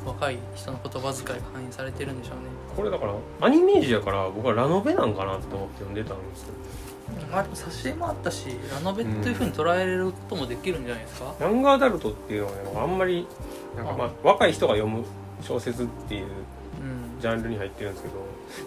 [0.07, 2.43] 若い人の言葉遣いが反映されてるんでしょうね。
[2.77, 6.53] これだからアニメージやから僕はラノベなんかなって思って読んでたんですよ
[7.33, 13.27] まあでも挿絵もあったしラノベというふうに捉えれることもできるんじゃないですか、ヤングアダルトっていうのはねあんまり
[13.77, 14.11] なんかまあ。
[14.23, 15.05] 若い人が読む
[15.43, 17.21] 小説っていううん。
[17.21, 18.15] ジャンルに入ってるんですけど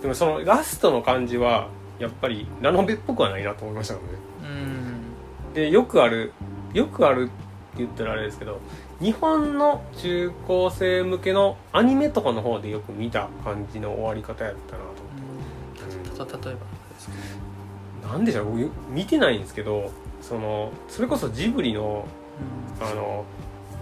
[0.02, 1.68] でもそのラストの感じは
[2.00, 4.14] やっぱりラノベっぽくはないなと思いましたけどね。
[4.42, 5.54] うん。
[5.54, 6.34] でよくある
[6.74, 7.32] よくあるって
[7.78, 8.60] 言ったらあれですけど
[9.00, 14.90] 日本の中高生向けのアニメとかの方でよく見た感じの終わり方やったなと。
[16.18, 17.10] 思って、た例えばです
[18.02, 18.08] か？
[18.12, 18.46] なんでしょう？
[18.46, 22.08] 僕見てないんですけどそのそれこそジブリの
[22.80, 22.88] うん。
[22.88, 23.26] あの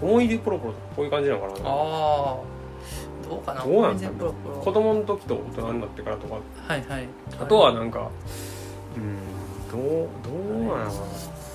[0.00, 2.36] 思い出ポロポロとかこういう感じなのかなああ
[3.28, 3.62] どうかな。
[3.64, 4.64] どうなんですかね全然ポロポロ。
[4.64, 6.34] 子供の時と大人になってからとか。
[6.34, 7.08] はいはい。
[7.40, 8.10] あとはなんか
[8.96, 9.18] うん
[9.70, 10.92] どうどうなのかな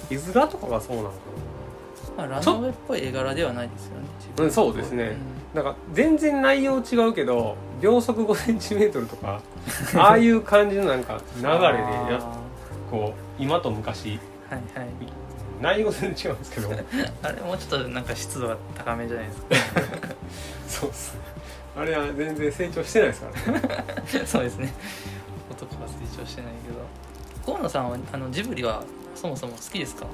[0.10, 1.04] 絵面とかがそうな。
[1.04, 1.16] のか
[2.16, 4.06] まあ、ラノベっぽい絵柄ではないですよね
[4.38, 5.18] うんそうですね。
[5.54, 9.42] ななんか全然内容違うけど秒速5センチメートルとか
[9.98, 12.44] ああいう感じのなんか流れでやっ
[12.92, 14.20] こう今と昔。
[14.50, 14.88] はいはい。
[15.62, 16.70] 内容全然違うんですけど。
[17.24, 19.46] あれもうちょっとなんか湿度が高めじゃないですか。
[20.68, 21.33] そうっすね
[21.76, 23.62] あれは全然成長してないですからね。
[24.26, 24.74] そうですね。
[25.50, 26.76] 男が成長してないけど。
[27.46, 28.84] 河野さんはあのジブリは
[29.16, 30.06] そもそも好きですか？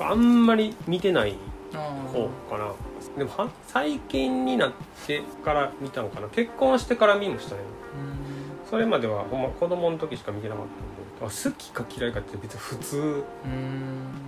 [0.00, 1.34] あんまり見てない
[1.74, 1.78] あ
[2.12, 2.72] 方かな。
[3.16, 4.72] でもは最近になっ
[5.06, 6.28] てから見たのかな。
[6.28, 7.60] 結婚してから見ましたね。
[8.68, 10.80] それまではほんま子供の時しか見てなかったんで。
[11.22, 13.24] あ好きか嫌いかって別に普通。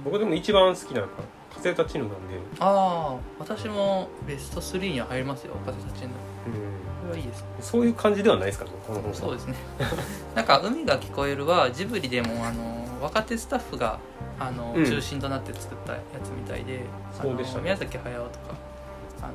[0.04, 1.12] 僕でも一番好きなのが
[1.62, 2.16] 「風立ちぬ」なんで、
[2.60, 6.08] ああ私もベスト3には入りますよ風立ちぬ
[6.44, 6.58] うん、こ
[7.06, 7.44] れはいいです。
[7.60, 9.54] そういう感じではないですからねこの本そうですね。
[10.34, 13.98] なんか「海が聞こえる」はジブリでもあの若手スタッフが
[14.38, 14.84] あの、うん。
[14.84, 16.84] 中心となって作ったやつみたいで
[17.20, 17.64] あのそうでしたね。
[17.64, 18.54] 宮崎駿とか
[19.22, 19.32] あの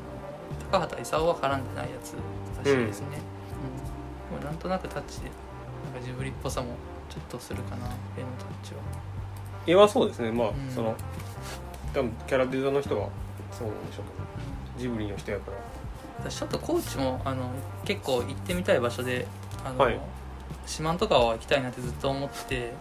[0.71, 2.15] 高畑勲は絡んでないやつ
[2.57, 3.07] らしいですね、
[4.31, 4.39] うん。
[4.39, 5.29] でもなんとなくタッチで
[5.85, 6.67] なんかジブリっぽさも
[7.09, 7.93] ちょっとするかな絵の
[8.37, 8.79] タッチは。
[9.65, 10.31] 絵はそうですね。
[10.31, 10.53] まあ、ん。
[10.69, 10.95] その
[11.93, 13.09] 多分キャラデザの人は
[13.51, 15.57] そうなんでしょうけどジブリの人やから。
[16.19, 17.49] 私ちょっと高知もあの
[17.85, 19.27] 結構行ってみたい場所で
[19.63, 19.99] あの、はい。
[20.65, 22.73] 四万十川は行きたいなってずっと思って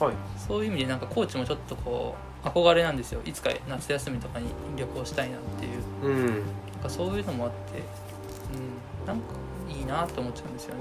[0.00, 0.14] はい。
[0.36, 3.20] そういう意味でなんか高知もちょっとこう憧れなんですよ。
[3.24, 5.82] いつか夏休みとかに旅行したいなっていう。
[6.04, 6.26] うん。
[6.26, 6.42] なん
[6.82, 7.82] かそういうのもあって、
[8.54, 9.24] うん、なんか
[9.68, 10.80] いいなって思っちゃうんですよね。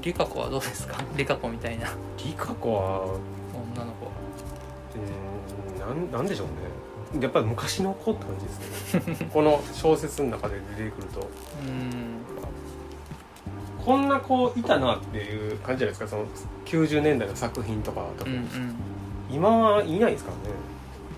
[0.00, 1.02] リカ子はどうですか？
[1.16, 1.88] リカ子みたいな。
[2.18, 3.04] リカ子は
[3.74, 4.10] 女の子
[4.94, 6.46] うんなんなんでしょう
[7.16, 7.22] ね。
[7.22, 8.50] やっぱり昔の子って感じで
[9.04, 9.28] すね。
[9.32, 11.20] この小説の中で出てくると。
[11.20, 12.18] うん。
[13.84, 16.08] こんな子いたなっていう感じじゃないですか。
[16.08, 16.24] その
[16.64, 18.24] 90年代の作品とかと。
[18.24, 18.74] か、うんうん。
[19.30, 20.54] 今はいないですからね。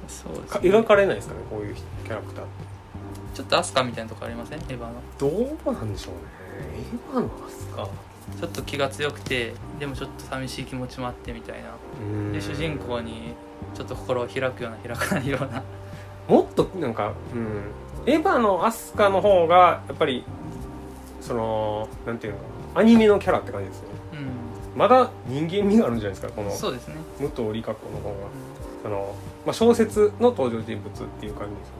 [0.09, 2.53] そうですかね描かれないですかねこういうキャラクターって。
[3.35, 4.59] ちょっとアスカみたいなとこありません？
[4.59, 4.93] エヴァの？
[5.19, 6.21] どうなんでしょうね。
[7.12, 7.89] エヴァのアスカ。
[8.41, 11.71] ちょっと気が強くてでもちょっと寂しい気持ちもあってみたいな。
[12.01, 12.33] うん。
[12.33, 13.35] で主人公に
[13.75, 15.62] ちょっと心を開くような開かないような。
[16.29, 20.25] もっとなんか、うん、エヴァのアスカの方がやっぱり
[21.21, 23.88] そのなんていうのかなアニメのキャラって感じですね。
[24.75, 26.49] うまだ人間味があるんじゃないですかこの。
[26.49, 28.14] んそうですね、武藤理香子の方が。
[28.14, 28.57] うん。
[28.87, 29.14] その、
[29.45, 31.73] まあ、小説の登場人物っていう感じです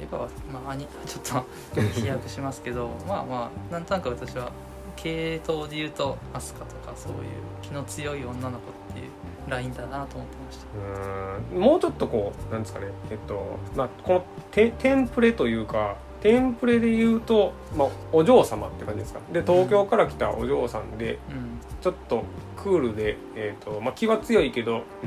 [0.00, 1.42] エヴァは、まあ、アニちょっ
[1.74, 4.50] と 飛躍しますけどまあまあなんとなく私は
[4.96, 7.18] 系統で言うとアスカとかそういう
[7.62, 9.10] 気の強い女の子っていう
[9.48, 10.64] ラインだなと思ってました。
[10.78, 11.60] うーん。
[11.60, 12.86] もうちょっとこうなんですかね。
[13.10, 19.20] えっとまあこのテテンプレというかテンプレで言うと、まあ、お嬢様って感じですか。
[19.32, 21.60] で東京から来たお嬢さんでうん。
[21.82, 22.24] ちょっと
[22.56, 25.06] クールで、えっとまあ、気は強いけど、う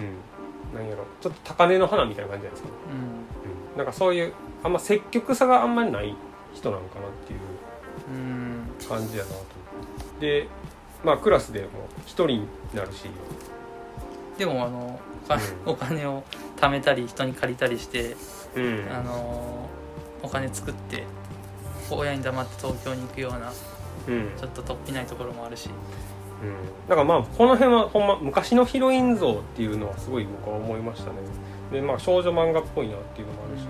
[0.76, 1.06] ん、なんやろ。
[1.22, 3.72] ちょっと高嶺の花みたいな感じじゃないですか、うん。
[3.72, 6.16] うん、なんかそういうあんま積極さがあんまりない
[6.54, 7.40] 人なのかなっていう
[8.14, 8.88] うん。
[8.88, 9.32] 感じやな。
[9.32, 9.38] と
[10.20, 10.48] で
[11.04, 11.68] まあクラスでも
[12.06, 13.06] 一人になるし。
[14.38, 15.00] でもあの
[15.66, 16.24] お金を
[16.58, 18.16] 貯めたり人に借りたりして、
[18.56, 18.88] うん。
[18.92, 19.70] あの
[20.22, 21.04] お金作って
[21.90, 23.52] 親に黙って東京に行くような
[24.08, 24.32] うん。
[24.38, 25.70] ちょっと突飛ないところもあるし。
[26.40, 26.54] うん、
[26.88, 31.18] だからまあこの辺はほんま昔のヒロイン像っていうのはすごい僕は思いましたね。
[31.72, 33.66] でまあ少女漫画っぽいなっていうのもあるし、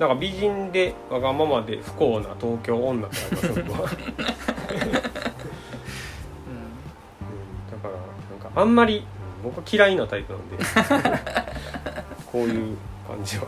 [0.00, 3.90] なんか美人でわがままで不幸な東京女ってありますよ僕は、
[8.54, 10.56] あんまりうん僕は嫌いなタイプなんで。
[12.30, 13.44] こういう感じは。
[13.44, 13.46] ん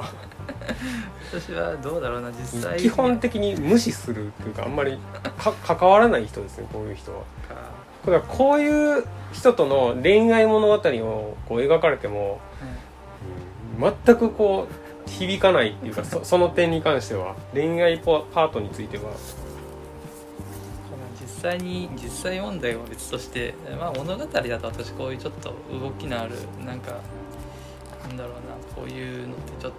[1.32, 2.78] 私はどうだろうな実際。
[2.78, 4.98] 基本的に無視するっていうかあんまり
[5.38, 7.18] か関わらない人ですねこういう人は。
[7.48, 7.54] か
[8.12, 12.84] だからこういう人との恋愛物語をこう描かれても、うん
[14.06, 14.68] 全くこ
[15.06, 19.43] う響かないっていうかそ その点に関しては恋愛パパートについては実
[21.44, 27.00] 際に実際問題は別として、まあ、物語だと私こういうちょっと動きのあるなんか
[28.08, 29.72] なんだろうなこういうのってちょっ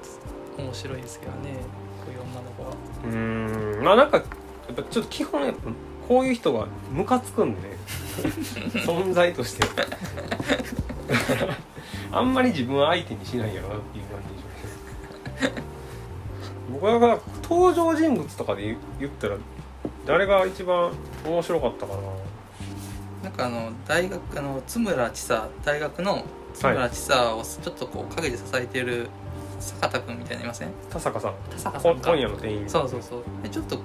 [0.56, 1.58] と面白いですけどね。
[2.06, 2.70] こういう女の子は。
[3.04, 4.24] うーんまあなんかや
[4.72, 5.62] っぱちょっと基本やっぱ
[6.08, 7.78] こういう人がムカつくんでね。
[8.86, 9.66] 存在として。
[12.12, 15.52] あんまり自分は相手にしないやろなっていう感じでしょ。
[15.52, 15.64] うね
[16.72, 19.38] 僕はだから登場人物とかで言言ったら
[20.06, 20.92] 誰が一番
[21.26, 22.02] 面白かったかな？
[23.24, 29.10] なんかあの大学あの津村千佐大学の津村千佐をちょっとこう陰で支えてる
[29.60, 30.70] 坂田君みたいなのいません？
[30.92, 31.34] 田坂さん。
[31.50, 32.70] 田坂さん今夜の店員。
[32.70, 33.24] そうそうそう。
[33.42, 33.82] でちょっとこ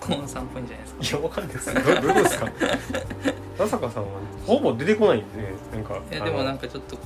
[0.00, 1.18] コーンさんっぽいんじゃないですか？
[1.18, 1.74] いやわかんないです。
[1.74, 2.46] どどういうことですか？
[3.58, 4.08] 田坂さんは
[4.46, 5.26] ほぼ出てこないんで
[5.74, 7.02] なんかいやでもなんかかちょっとこ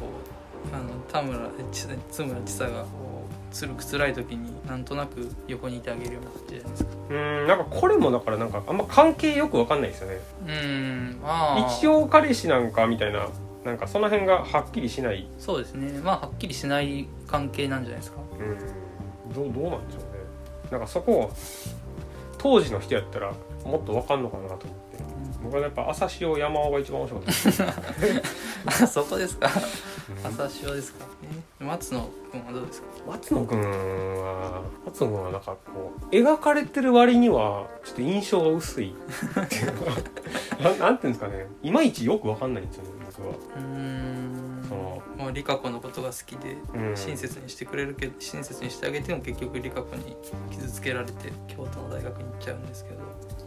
[0.73, 3.14] うあの田村えち津村千佐がこう
[3.55, 6.91] つるく辛い時になんとなく横にいてあげるような感じじゃないですか。
[7.09, 10.19] うんなんかこれもだからなんかあんま関係よくわかんないですよね。
[10.45, 13.29] うーんまあ一応彼氏なんかみたいな
[13.65, 15.29] なんかその辺がはっきりしない。
[15.39, 16.01] そうですね。
[16.01, 18.19] まあはっきりしない関係なんじゃないですか。
[18.33, 19.33] うん。
[19.33, 20.09] どうどうなんでしょうね。
[20.73, 21.33] なんかそこを
[22.39, 23.33] 当時の人やったら
[23.65, 25.05] もっとわかんのかなと思って。
[25.45, 28.01] 僕はやっぱ朝潮山尾が一番面白かった。
[28.01, 28.23] で
[28.73, 29.47] す、あそこですか。
[29.47, 29.51] う
[29.91, 29.94] ん
[30.25, 31.07] 朝潮ですか、
[31.61, 32.89] え松野君はどうですか？
[33.09, 38.91] 松野くんは松野くんはなんかこう描かれてる割にはちょっと印象が薄い。
[38.93, 41.47] っていうかな なんていうんですかね。
[41.63, 43.35] いまいちよくわかんないんですよね僕は。
[43.35, 44.67] うーん。
[44.69, 45.03] その。
[45.17, 46.97] もう理香子のことが好きでうん。
[46.97, 50.17] 親切にしてくれるけど親切にしてあげても結局理香子に
[50.51, 52.97] 傷つけられて京都の大学に行っちゃうんですけど。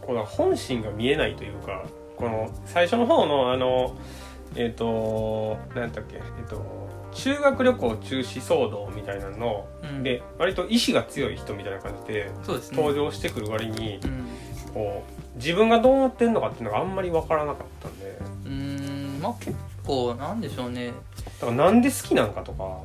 [0.06, 1.84] この本心が見えないというか
[2.16, 3.94] この最初の方のあの
[4.56, 10.02] えっ、と何だっけえっ、と修学旅行中止騒動みたいなのうん。
[10.02, 12.30] で割と意志が強い人みたいな感じでね。
[12.72, 14.26] 登場してくる割にうん。
[14.74, 18.18] こう自分がどう思ってんのかっていうのがあんまり分からなかったんで。
[18.44, 20.92] うーんまあ結構なんでしょうね。
[21.40, 22.80] だからなんで好きなんかとか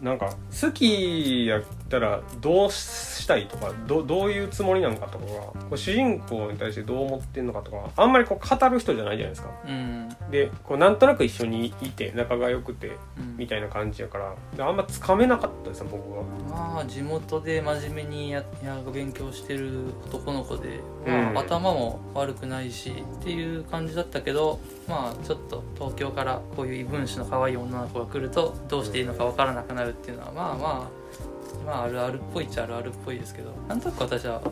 [0.00, 9.50] なんか好きやったらどうしたいとかどどういうつもりなのかとかこう主人公に対してどう思ってんのかとかあんまりこう語る人じゃないじゃないですか。
[9.66, 13.36] うん、でこうなんとなく一緒にいて仲が良くてうん。
[13.36, 16.22] みたいな感じやからであんまつかめなかったですね僕は。
[16.48, 21.38] まあ地元で真面目にやや勉強してる男の子で、まあうん。
[21.38, 34.42] 頭も悪くないしっていう感じだったけどまあちょっと東京からこういう異分子の可愛い女の子が来るとどうしていいのかわからなくなるっていうのはまあまあまああるあるっぽいっちゃあるあるっぽいですけどなんとなく私は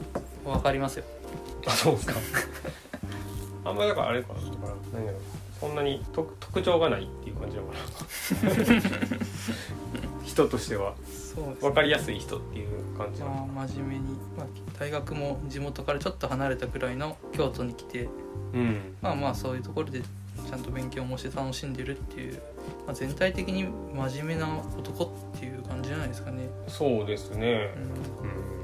[0.45, 1.05] 分かりますよ。
[1.67, 2.15] あそうですか。
[3.65, 4.41] あんまりだからあれかな。
[4.41, 5.19] だから何やろ
[5.61, 7.75] そんなに特特徴がないっていう感じなのか
[9.09, 9.25] な。
[10.25, 10.95] 人としては。
[11.35, 14.47] そうです分かりやすい人っていう感じまあ真面目に、まあ、
[14.79, 18.09] 大学も地元からちょっと離れたくらいの京都に来て。
[18.53, 18.97] うん。
[19.01, 22.43] まあまあそういうところでちゃんと勉強もして楽しんでるっていう、
[22.87, 26.49] まあ、全体的に真面目な男っていう感じじゃないですかね。
[26.69, 27.71] そうですね。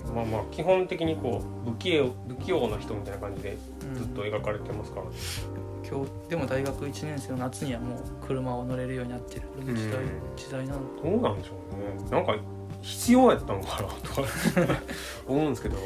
[0.06, 3.94] う、うん、まあまあ基本的にこう不器用不器用な人みたいな感じでん。
[3.94, 5.06] ずっと描かれてますから、
[5.88, 10.10] 今日でも大学1年生の夏にはもう車を乗れるようになってるこれも時代,、うん。
[10.36, 10.80] 時代なの。
[11.02, 11.52] どうなんでしょ
[12.00, 12.10] うね。
[12.10, 12.36] なんか
[12.82, 14.28] 必要やったのかなとか
[15.28, 15.76] 思うんですけど。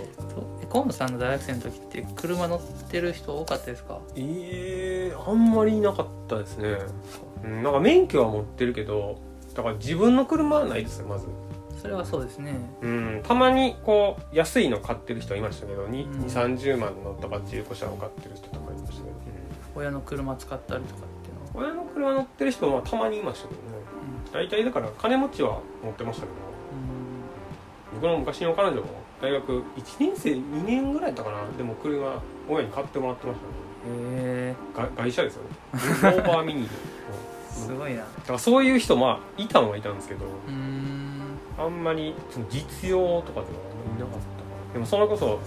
[0.70, 4.00] 河野さんの大学生の時って車乗ってる人多かったですか？
[4.16, 6.78] ええあんまりいなかったですね、
[7.44, 9.20] うん、なんか免許は持ってるけど
[9.54, 11.26] だから自分の車はないですねまず。
[11.80, 12.54] それはそうですね。
[12.80, 16.20] うんたまにこう安いの買ってる人はいましたけど2うん。
[16.22, 19.14] 2 3 0万のとか中古車を買ってる人とかいましたけど、
[19.76, 23.66] 親の車使ったりとかっていうのは、親の車乗ってる人はたまにいましたけどね。
[24.32, 26.54] 大体だから金持ちは持ってましたけど。
[27.94, 28.86] 僕の昔の彼女も
[29.22, 29.62] 大学1
[30.00, 31.56] 年生2年ぐらいだったかな。
[31.56, 33.52] でも車親に買ってもらってましたね。
[33.86, 35.48] うん、へえが外車ですよね。
[36.02, 36.68] ローバーミニで
[37.54, 38.00] すごいな。
[38.00, 40.24] だからそういう人まあいたのはいたんですけど
[41.56, 44.18] あんまりその実用とかではあんまりいなかった。
[44.18, 45.38] かなでもそれこその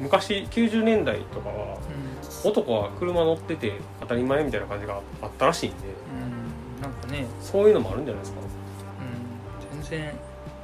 [0.00, 1.78] 昔90年代とかは
[2.44, 5.80] う男は車乗ってて当たり前みたいな感じがあったらしいんでん、
[6.76, 7.26] うん、なんかね。
[7.40, 8.40] そういうのもあるんじゃないですか。
[9.72, 10.12] うん、全然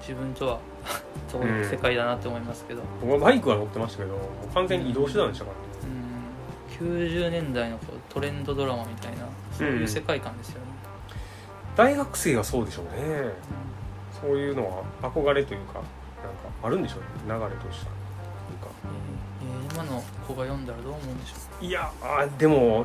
[0.01, 0.59] 自分とは
[1.33, 4.19] 遠い世界だなって思いますけど、僕はバイクは乗ってましたけど
[4.53, 5.57] 完全に移動手段でしたから。
[5.57, 5.63] ね
[6.81, 9.22] うん、90年代のこうトレンドドラマみたいな
[9.53, 10.67] そういう世界観ですよね、
[11.77, 13.31] 大学生はそうでしょうね。
[14.21, 15.89] そういうのは憧れというかなんか
[16.63, 17.07] あるんでしょうね。
[17.27, 17.93] 流れとしては。
[18.51, 18.69] なんか。
[18.85, 22.85] えーえー今の子が読んだらどう思うんでしょいやあでも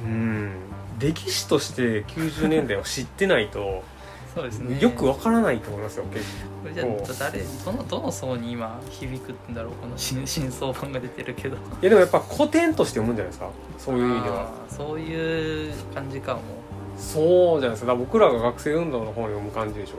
[0.00, 0.52] うん。
[0.98, 3.82] 歴史として90年代を知ってないとう
[4.36, 4.78] そうですね。
[4.78, 6.26] よくわからないと思いますよ結
[6.62, 6.86] これじゃあ
[7.18, 11.56] 誰どのどの層に今響くんだろうこの新新装版が出てるけど。
[11.56, 13.50] 構いやでもやっぱ古典として読むんじゃないですか？
[13.78, 14.50] そういう意味では。
[14.68, 16.40] そういう感じかも。
[16.98, 17.94] そうじゃないですか。
[17.94, 19.94] 僕らが学生運動の本を読む感じでしょ。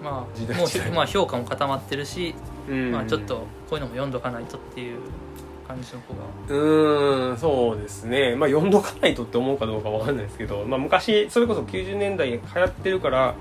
[0.00, 0.04] うん。
[0.04, 0.14] まあ
[0.54, 2.36] もうまあ評価も固まってるし、
[2.68, 2.92] うん。
[2.92, 5.00] まあちょっとこういうのも読んどかないとっていう
[5.72, 6.20] 感じの子が。
[6.48, 8.36] うーんそうですね。
[8.36, 13.34] まあ読んどかないとって思うかどうかわかんないですけど、まあ、昔それこそ90年代流行ってるから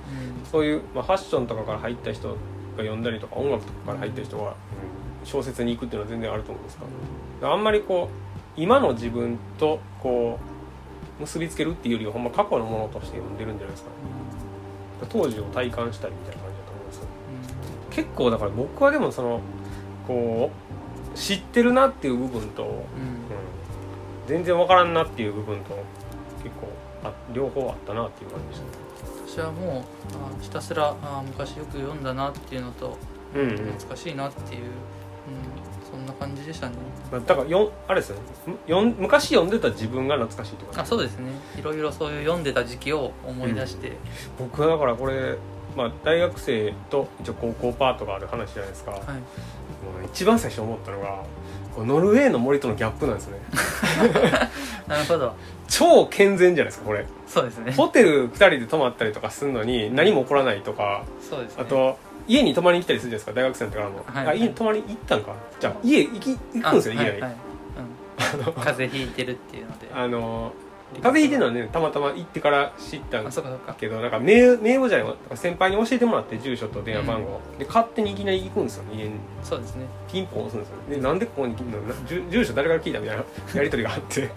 [0.51, 2.35] そういう、まあ、ファッションとかから入った人が
[2.77, 4.53] 読んだりとか音楽とかから入った人が、うん
[5.25, 6.85] 小説に行くっていうのは全然あると思うんですか？
[7.41, 8.07] らあんまりこ
[8.57, 10.39] う今の自分とこ
[11.19, 13.89] う結びつけるっていうよりはほんま過去のものとして読んでるんじゃないですか？
[15.09, 17.03] 当時を体感したりみたいな感じだと思いますよ。
[17.91, 19.41] 結構だから僕はでもその
[20.07, 20.55] こう
[21.19, 22.69] 知ってるなっていう部分と、うん。
[22.69, 22.77] うん。
[22.77, 22.83] うん
[24.27, 25.75] 全然わからんなっていう部分と
[26.43, 26.69] 結構
[27.03, 29.39] あ両方あったなっていう感じでした。
[29.39, 29.83] 私はもう
[30.39, 32.95] あひたすらあ昔よく読んだなっていうのと
[33.33, 33.57] うんうん。
[33.57, 34.69] 懐かしいなっていう、うん、
[35.91, 36.75] そんな感じでしたね。
[37.11, 38.21] まあだからよんあれですよね。
[38.45, 41.31] むよん昔読んでた自分が懐かしいとあそうですね。
[41.57, 43.93] いろいろそういう読んでた時期を思い出して、
[44.37, 45.39] 僕はだからこれ、
[45.75, 49.05] まあ、大学生と一応高校パートがある話じゃないですか、もはい
[50.03, 51.23] う一番最初思ったのが
[51.77, 53.39] ノルウェーの森とのギャップなんですよね。
[54.87, 55.35] なるほど。
[55.67, 57.05] 超健全じゃないですかこれ。
[57.27, 57.71] そうですね。
[57.73, 61.63] ホテル2人で泊まったりとかするのに何も起こらないとかそうですね。
[61.63, 65.33] あと家に泊まりに来たりするじゃないですか大学生の時からも、はいあ家に泊まりに行ったんか？
[65.59, 67.31] じゃあ家行き行くんですよ、家に、あはいはい。
[68.37, 69.87] うん、風邪ひいてるっていうので。
[69.93, 70.51] あの
[71.01, 73.73] 風邪ひいてるのはねたまたま行ってから知ったんあそうかそうか。
[73.73, 79.11] けどなんか名名簿じゃない先輩に教えてもらって住所と電話番号、で勝手にいきなり行くんですよ家に。
[79.43, 79.85] そうですね。
[80.11, 80.75] ピンポン押すんですよ。
[80.89, 81.81] でなんでここに来るの？
[81.81, 83.23] な住住所誰から聞いたみたいな
[83.55, 84.29] やり取りがあって、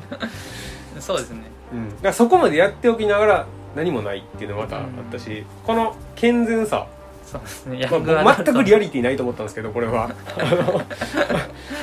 [1.00, 1.50] そうですね。
[1.72, 6.86] うん、だからそこまでやっておきながら何もないっていうのがまたあったし、この健全さ、
[7.32, 7.40] そう。
[7.40, 10.10] ですねヤまあ、全くリアリティないと思ったんですけどこれは。
[10.38, 10.44] あ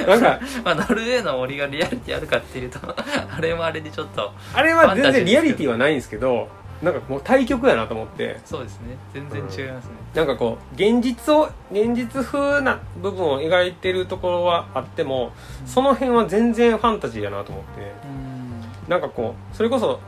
[0.07, 6.47] のなんかまあ、ノルウェーの森がリアリティあるかっていうとあれもあれでちょっとあれは全然リアリティはないんですけど
[6.81, 8.39] なんかもう対極やなと思って。
[8.45, 8.95] そうですね。
[9.13, 15.33] 全然違いますね、なんかこう現実を現実風な部分を描いてるところはあっても
[15.65, 17.81] その辺は全然ファンタジーやなと思って。
[17.81, 18.89] うん。
[18.89, 19.99] なんかこうそれこそ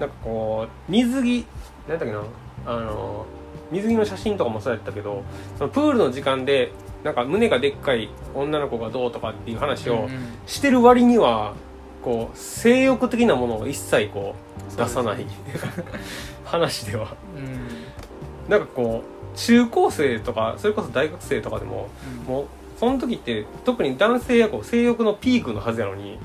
[0.00, 1.46] なんかこう水着
[1.88, 2.22] 何だっけな
[2.66, 3.24] あの
[3.70, 5.24] 水着の写真とかもそうやったけど
[5.58, 6.72] そのプールの時間で
[7.04, 10.10] なんか胸がでっかい女の子がどうとかっていう話をうん
[10.46, 11.54] してる割には
[12.02, 14.34] こう性欲的なものを一切こ
[14.74, 15.26] う出さない。
[16.44, 17.14] 話では。
[17.36, 18.50] うん。
[18.50, 21.88] なんかこう中高生とかそれこそ大学生とかでも
[22.26, 22.32] うん。
[22.32, 22.46] もう
[22.78, 26.18] その時って特に男性やこう性欲のピークのはずやのに、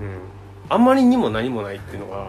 [0.00, 0.06] うん。
[0.06, 0.20] うん、
[0.68, 2.28] あまりにも何もないっていうのが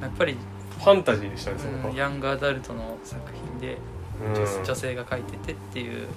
[0.00, 0.36] やっぱり、
[0.80, 3.76] ファンタジーでしたねそこうんヤングアダルトの作品で
[4.24, 4.34] うん。
[4.34, 6.08] 女女性が描いててっていう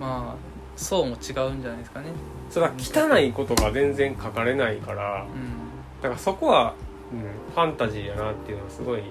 [0.00, 2.10] まあ層も違うんじゃないですかね。
[2.50, 6.02] それは汚いことが全然書かれないからうん。
[6.02, 6.74] だからそこは、
[7.12, 7.20] うん、
[7.54, 9.02] ファンタジーやなっていうのはすごい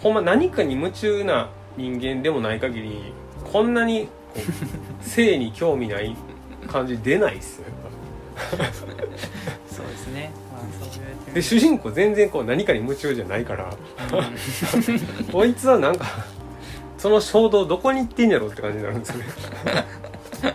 [0.00, 3.12] ほんま何かに夢中な人間でもない限り
[3.44, 4.40] こんなにこ
[5.02, 6.16] う 性に興味ない
[6.66, 7.86] 感じ出ないっすよやっぱ。
[9.68, 10.30] そうですね
[11.34, 13.64] で主人公全然こう何かに夢中じゃないから。
[13.66, 15.26] うん。
[15.32, 16.06] こいつはなんか
[16.98, 19.24] その衝動どこに行ってんやろって感じになるんですよね。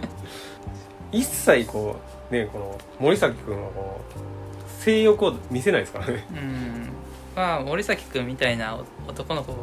[1.12, 1.98] 一切こ
[2.30, 6.26] うねこの森崎君はこう性欲を見せないですからね。
[6.32, 6.90] うん。
[7.36, 9.54] まあ森崎君みたいな男の子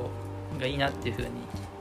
[0.61, 1.29] がいいなっていうふうに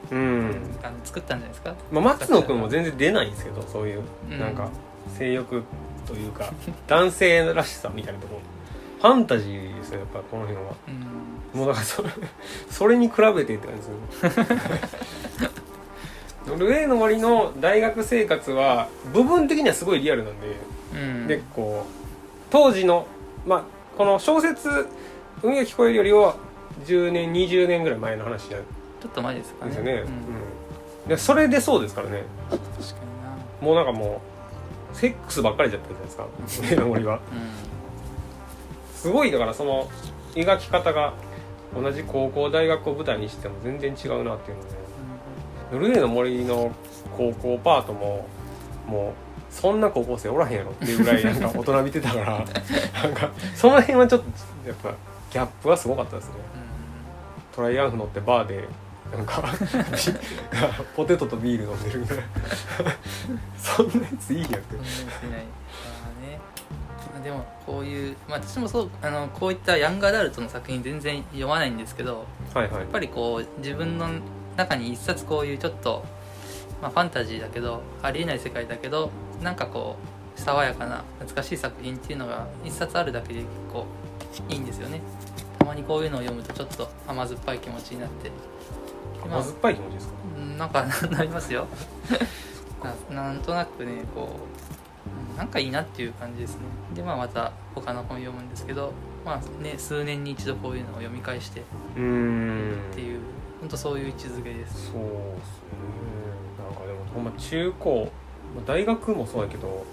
[0.10, 0.52] うん、
[0.82, 1.76] あの作ったんじゃないですか？
[1.92, 4.02] まあ、松野君も全然出ないんですけどそういう
[4.32, 4.56] うんなん。
[4.56, 4.70] か
[5.18, 5.64] 性欲
[6.06, 6.52] というか
[6.88, 8.42] 男性らしさみたいなところ
[9.00, 10.74] ファンタジーですねやっぱこの辺は。
[10.88, 10.92] う
[11.58, 11.60] ん。
[11.60, 12.10] もうだからそれ
[12.70, 15.50] それに比べてって感じですよ
[16.48, 20.48] ノルウェーの森の大学生活は部分的にはすごいリアルなんで、
[20.94, 21.28] うん。
[21.28, 21.92] でこう
[22.50, 23.08] 当時の
[23.46, 23.64] まあ
[23.98, 24.88] この小説
[25.44, 26.36] 「海が聞こえる」よりは
[26.86, 29.72] 10年20年ぐらい前の話なんちょっと前ですかね。
[29.72, 30.00] ですよね、うん。
[30.00, 30.08] うん。
[31.10, 32.24] でそれでそうですからね。
[32.50, 32.78] 確かに
[33.24, 33.68] な。
[33.68, 34.22] もうなんかも
[34.94, 36.24] うセックスばっかりじゃったじゃないですか。
[36.24, 37.16] ノルウェーの森は。
[37.16, 37.20] う
[38.98, 39.90] すごいだからその
[40.34, 41.14] 描き方が
[41.76, 44.70] 同じ高校大学を舞台にしても全然違うなっていうので
[45.72, 46.72] ノルウェーの森の
[47.16, 48.28] 高校パートも
[48.88, 52.32] もうそんな高校生おらへんやろっていうぐらいなんか大人びてたから
[53.04, 54.28] なんかその辺はちょっと
[54.68, 54.94] やっぱ
[55.32, 56.32] ギャップはすごかったですね。
[56.34, 56.38] ん
[57.56, 58.68] トライアンフ乗ってバーで
[59.16, 59.44] なんか
[60.96, 62.18] ポテトとビール飲んでるみたい。
[62.18, 62.24] な
[63.58, 64.76] そんなやついいやって
[67.28, 72.80] でもこういう、まあ、私もそうあのこういったヤングアダルトの作品全然読まないんですけどはいはい。
[72.80, 74.08] やっぱりこう自分の
[74.56, 76.06] 中に一冊こういうちょっと、
[76.82, 79.12] まあ、ファンタジーだけどありえない世界だけど
[79.44, 79.98] なんかこ
[80.38, 83.86] う爽やかな懐かしい作品っていうのが一冊あるだけで結構
[84.48, 85.02] いいんですよね。
[85.60, 88.32] たまにこういうのを読むとちょっと甘酸っぱい気持ちになって。
[89.24, 90.14] 甘酸っぱい気持ちですか？
[90.38, 91.68] うんなんか なりますよ。
[93.12, 94.77] ななんとなくねこううん
[95.38, 96.62] なんかいいなっていう感じですね。
[96.96, 98.92] でまあまた他の本読むんですけど
[99.24, 101.64] まあね数年に一度こういうのを読み返してっ
[101.94, 103.20] ていう
[103.60, 104.88] 本当そういう位置づけです。
[104.88, 105.04] そうですね。
[106.58, 108.12] なんかでもほんま中高
[108.66, 109.86] 大学もそうやけど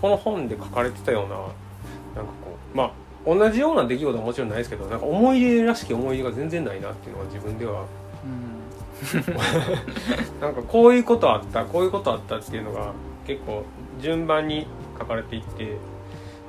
[0.00, 2.92] この本で書かれてたようななんかこうまあ
[3.26, 7.84] 同じような出来事はもちろんないですけどなんか思い出らしき思い出が全然ないなっていうのは自分では
[8.24, 8.60] うん。
[10.40, 12.92] なんかこういうことあったこういうことあったっていうのが
[13.26, 13.64] 結構
[14.00, 14.66] 順番に
[14.98, 15.76] 書かれていって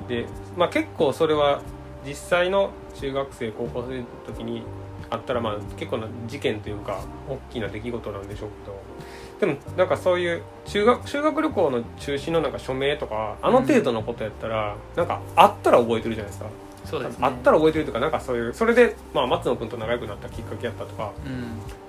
[0.08, 0.26] で、
[0.56, 1.62] まあ、結構それは
[2.06, 4.62] 実際の中学生高校生の時に
[5.10, 16.48] あったらまあ結構な事件というか大きな出来事なんでしょうけどでもなんかそういう中学修学旅行の中止のなんか署名とかあの程度のことやったら、なんかあったら覚えてるじゃないですか。
[16.84, 21.12] そうですねあったら覚えてるとかなんかそういうそれで、まあ、松野君と仲良くなったきっかけやったとか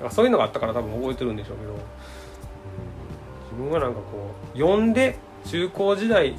[0.01, 1.73] うんそういうのがあったから多分覚えてるんでしょうけど
[3.51, 6.35] 自分はなんかこう読んで中高時代、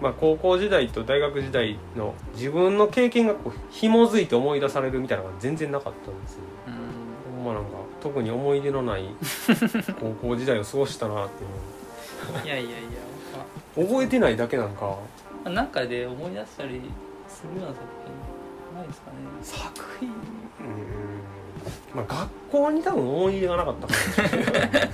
[0.00, 6.40] まあ、高校時代と大学時代の自分の経験がこう紐づいて思い出されるみたいなのが全然なかったんですよ。
[6.66, 7.44] うん。
[7.44, 9.04] ほんまなんか特に思い出のない
[10.00, 12.46] 高校時代を過ごしたなっていう。
[12.46, 14.86] いやいやいや、覚えてないだけなんか。
[14.86, 14.96] ま
[15.44, 16.80] あ、なんかで思い出したり
[17.28, 18.36] するような作品
[18.76, 19.16] ないですかね。
[19.42, 20.08] 作品？
[20.08, 20.14] うん。
[21.94, 24.90] まあ学校に多分思い出がなかったかもしれない。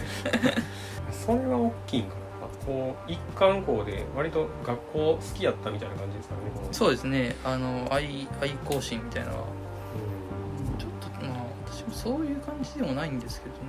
[1.13, 2.22] それは大きいんかな
[2.63, 6.41] 学校一貫校で割と学校好きやったみたいな感じですかね
[6.71, 7.37] そうですね。
[7.45, 9.31] あの愛愛好心みたいな。
[9.33, 13.63] のはうちょっとまあ私もそういう感じでもないんですけどね。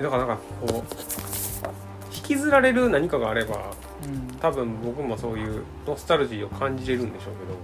[0.00, 0.84] んだからなんかこ
[2.12, 3.72] う引きずられる何かがあれば
[4.04, 4.38] うん。
[4.38, 7.54] 多分僕もそういうノスタルジーを感じれるんでしょうけど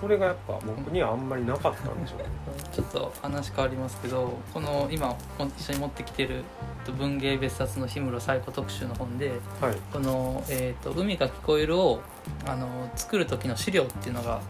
[0.00, 2.24] それがやっぱ僕にはあんまりなかったんでしょうね。
[2.72, 5.14] ちょっと話変わりますけどこの今
[5.58, 6.44] 一緒に持ってきてる
[6.98, 9.76] 文芸別冊の氷室冴子特集の本ではい。
[9.92, 12.00] この、えーと「海が聞こえるを」
[12.46, 14.40] あの作る時の資料っていうのが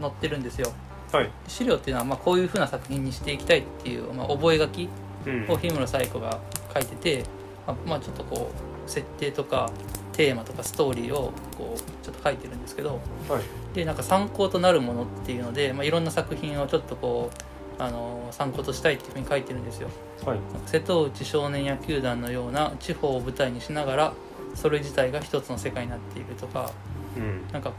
[0.00, 0.70] 載ってるんですよ。
[1.12, 6.40] はい、資料っていうのは、まあ、こういう風な作品にしていきたいっていう、まあ、覚書を氷室冴子が
[6.72, 7.24] 書いてて、
[7.66, 8.50] まあまあ、ちょっとこ
[8.86, 9.70] う設定とか
[10.14, 13.74] テーマとかストーリーをこうちょっと書いてるんですけどはい。
[13.74, 17.30] でなんか参考となるものっていうので、まあ、いろんな作品をちょっとこ
[17.78, 19.88] うあの参考としたいっていうふうに書いてるんですよ。
[20.24, 20.38] はい。
[20.66, 24.12] 瀬戸内少年野球団のような地方を舞台にしながら
[24.54, 26.70] それ自体が一つの世界になっているとか
[27.16, 27.52] うん。
[27.52, 27.74] なんかこ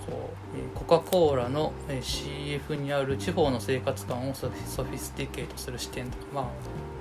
[0.54, 6.46] う、えーコカ・コーラのえー CF にある地方の生活感をソフィソフィスティケートする視点とかまあ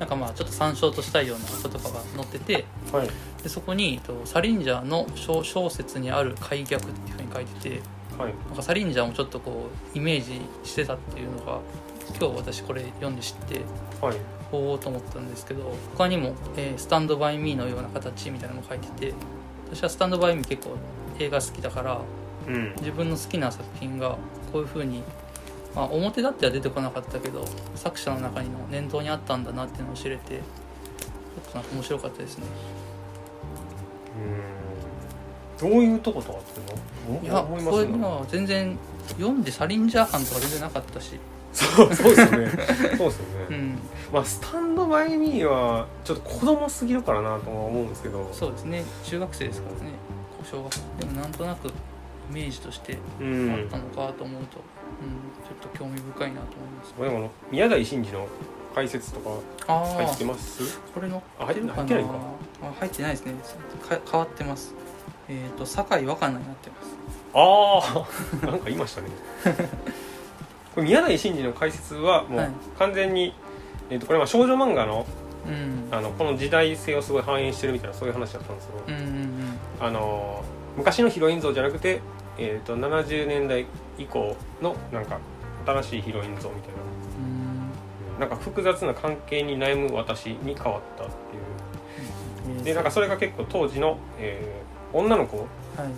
[0.01, 3.09] なんかまあちょっと参照としたいような言葉が載っててはい。
[3.43, 7.83] でそこにえっとサリンジャーの小小説にある開逆っていうふうに書いてて
[8.19, 8.35] はい。
[8.47, 11.61] なんかサリンジャーもちょっとこうイメージしてたっていうのが
[12.21, 13.61] 今日私これ読んで知って
[14.01, 14.17] はい。
[14.53, 19.15] おおと思ったんですけど他にも、えースタンドバイミーのような形みたいなのも書いてて
[19.73, 20.77] 私はスタンドバイミー結構
[21.19, 22.01] 映画好きだから
[22.47, 22.75] うん。
[22.79, 24.11] 自分の好きな作品が
[24.53, 25.03] こういう風に
[25.75, 27.45] まあ表立っては出てこなかったけど
[27.75, 30.41] 作者の中にも念頭にあったんだなっていうのを知れてちょ
[31.49, 32.47] っとなんか面白かったですね。
[35.61, 35.71] うん。
[35.71, 36.63] どういうとことかってい
[37.17, 37.23] うの？
[37.23, 38.79] いや思いますこういうのは全然
[39.19, 41.19] 読んでサリンジャー班とか全然なかったし。
[41.53, 42.51] そうそうですよね。
[42.99, 43.79] そうですよね、うん。
[44.13, 48.29] まあスタンドバイミーはちょっと子供すぎるからなとは思うんですけど。
[48.33, 48.85] そうですね。
[49.05, 49.93] 中学生ですからね。
[50.51, 51.73] 小学校でもなんとなく
[52.31, 53.51] イメージとしてうん。
[53.53, 56.95] あったのかと思うと、うんちょっと興味深いなと思います。
[57.01, 58.27] でも宮台真司の
[58.75, 59.31] 解説とか
[59.69, 60.79] あ入ってあます？
[60.95, 62.15] これのあ入ってないんか。
[62.63, 63.35] あ入ってないですね。
[63.89, 64.75] か変わってます。
[65.29, 66.97] えっ、と酒井若菜になってます。
[67.35, 68.07] あ
[68.43, 69.09] あ なんか言いましたね。
[70.75, 72.47] これ宮台真司の解説はもはい。
[72.49, 73.35] う完全に、
[73.91, 75.07] えー、とこれは少女漫画の
[75.47, 75.89] うん。
[75.91, 80.43] あのこの時代性をすごい反映してるみたいなそういう話だったんですよ、うんうんあの
[80.77, 82.01] 昔のヒロイン像じゃなくて、
[82.39, 83.67] えー、と70年代
[83.99, 85.19] 以降のなんか
[85.67, 86.73] 新しいヒロイン像みたい
[87.19, 88.21] うん。
[88.21, 91.13] ななんか複雑な関係に悩む私に変わったって
[92.51, 92.59] いう。
[92.59, 92.65] うん。
[92.65, 94.65] でなんかそれが結構当時の、えー
[94.97, 95.45] 女の子は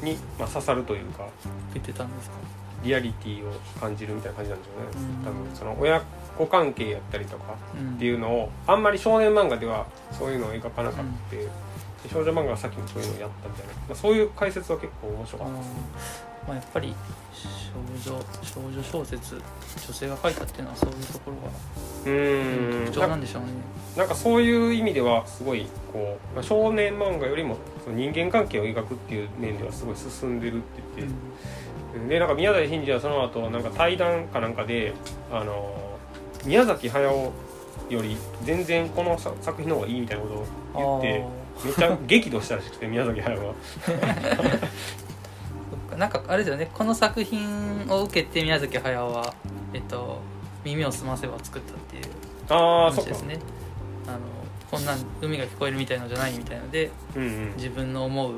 [0.02, 0.04] い。
[0.06, 1.28] に、まあ、刺さるというか
[1.72, 2.36] 受けてたんですか？
[2.82, 5.06] リアリティを感じるみたいな感じなんでしょうね。
[5.18, 5.24] うん。
[5.26, 6.00] 多分その親
[6.38, 11.46] 子関係やったりとかうんっていうのをあんまり少年漫画ではそういうのを描かなかった、で
[12.08, 15.48] 少女漫画が先にそういうのをやったみたいな、まあ、そういう解説は結構面白かっ
[16.46, 16.94] まあ、やっぱり
[17.34, 21.48] 少女少女小説女性が書いたっていうのはそういうところが
[22.04, 22.86] うーん。
[22.86, 23.48] 特徴なんでしょうね。
[23.96, 34.92] なんかそういう意味ではすごいこう、まあ、少年漫画よりもその人間関係を描くっていう面ではすごい進んでるって言って、でなんか宮台真司はその後なんか対談かなんかで
[35.32, 35.98] あの
[36.44, 37.32] 宮崎駿
[37.88, 43.54] より全然このさ作品の方がいいみたいなことを言ってめっちゃ激怒したらしくて宮崎駿は。
[45.96, 46.70] なんかあれですよね。
[46.74, 49.34] この作品を受けて宮崎駿は
[49.72, 50.20] えっと
[50.64, 52.04] 「耳をすませば」を作ったっていう
[52.50, 53.38] ああそっか話ですね。
[54.06, 54.18] あの
[54.70, 57.52] こんなん海が聞こえるみたいのじゃないみたいのでうんうん。
[57.56, 58.32] 自分の思う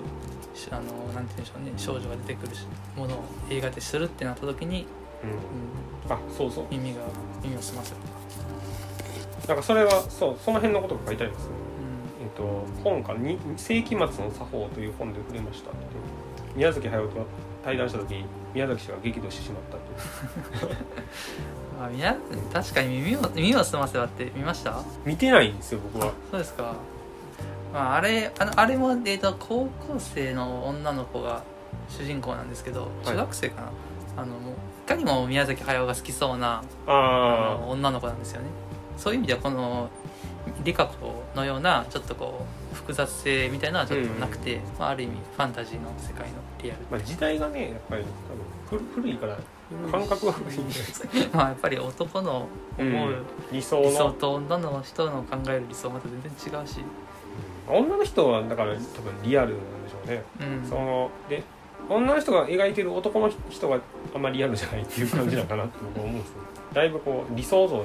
[0.54, 1.72] しあのなんて言うんでしょうね。
[1.76, 2.66] 少女が出てくるし
[2.96, 4.86] ものを映画でするってなった時に、
[5.24, 5.30] うん。
[5.30, 6.64] うん、あそうそう。
[6.70, 7.00] 耳が
[7.42, 7.98] 耳をすませば、
[9.48, 11.67] なんかそれはそうその辺のことが書いてありますね
[12.38, 15.70] と、本かに「世紀末の作法」という本で触れました
[16.56, 17.26] 宮崎駿と
[17.64, 18.24] 対談した時
[18.54, 19.76] 宮崎氏が激怒してしまった
[20.64, 20.76] という。
[21.80, 22.16] あ、みな
[22.52, 24.82] 確かに耳を耳をすませばって見ました？
[25.04, 26.12] 見てないんですよ僕は。
[26.30, 26.74] そうですか、
[27.72, 31.42] まあ、あれあのあれも、えー、と高校生の女の子が
[31.88, 33.68] 主人公なんですけど中学生かな、
[34.16, 34.54] あのもう
[34.86, 38.48] いかにも宮崎駿が好きそうなああの女の子なんですよね。
[38.96, 39.88] そういう意味ではこの
[40.64, 46.48] 理香子のようなちょっとこう複雑性みたいなのはちょっとなくて、まあ、ある意味ファンタジーの世界の。
[46.62, 48.04] リアルまあ、時代がねやっぱり
[48.68, 49.38] 多分古古いから
[49.90, 52.48] 感覚は古いんじゃないですかまあやっぱり男の
[52.78, 56.80] 思う理想理想のと女の人の考える理想はまた全然違うし、
[57.68, 61.44] 女の人はだから多分リアルなんでしょうね、うん、そので
[61.88, 63.78] 女の人が描いてる男の人が
[64.14, 66.36] あんまりリアルじゃないっていう感じなのかなって僕は思うんですよ。
[66.74, 67.76] だいぶこう理想像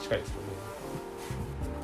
[0.00, 0.53] 近いですよね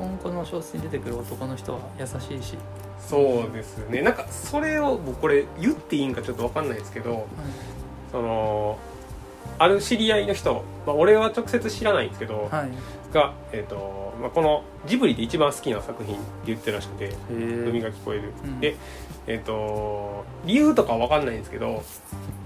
[0.01, 2.57] 今後の小説に出てくる男の人は優しいし、
[3.01, 4.03] そうですね。
[4.03, 7.27] なんかそれを僕これ言っていいんかちょっと分かんないですけど
[8.13, 8.79] その
[9.59, 12.71] ある知り合いの人、まあ、俺は直接知らないんですけど、はい、
[13.13, 18.61] が、えーとまあ、このジブリで一番好きな作品って言ってるらしくて「海へが聞こえる」うん。
[18.61, 18.77] で、
[19.27, 21.83] えー、と理由とかは分かんないんですけど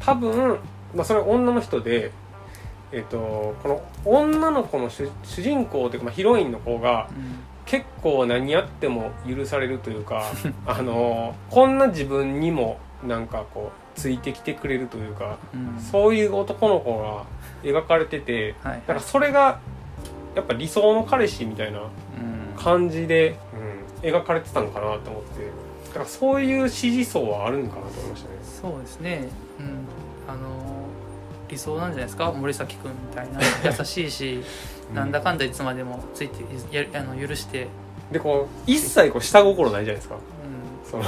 [0.01, 0.59] 多分、
[0.95, 2.11] まあ、それは女の人で、
[2.93, 7.39] えー、とこの女の子の主主人公というか、まあ、ヒロインの子がうん。
[7.67, 10.25] 結構何やっても許されるというか
[10.67, 15.81] あのこんな自分にもなんかこうついてきてくれるというかうん。
[15.81, 17.25] そういう男の子が
[17.63, 18.83] 描かれててはい。
[18.87, 19.61] なんかそれが
[20.35, 22.63] やっぱ理想の彼氏みたいなうん。
[22.63, 23.37] 感じで、
[24.03, 25.51] うん、描かれてたのかなと思って
[25.89, 28.37] だからそういう支持層はあるんかなと思いましたね。
[28.43, 29.29] そうですね、
[29.59, 29.87] うん、
[30.29, 30.74] あの
[31.55, 32.33] 理想なんじゃないですか？
[32.33, 33.41] 森崎君みたいな。
[33.65, 34.43] 優しいし、
[34.93, 36.45] なんだかんだいつまでもついて
[36.77, 37.69] やあの許して、
[38.11, 40.17] でこう一切こう下心ないじゃないですか。
[40.17, 40.19] う
[40.89, 41.05] その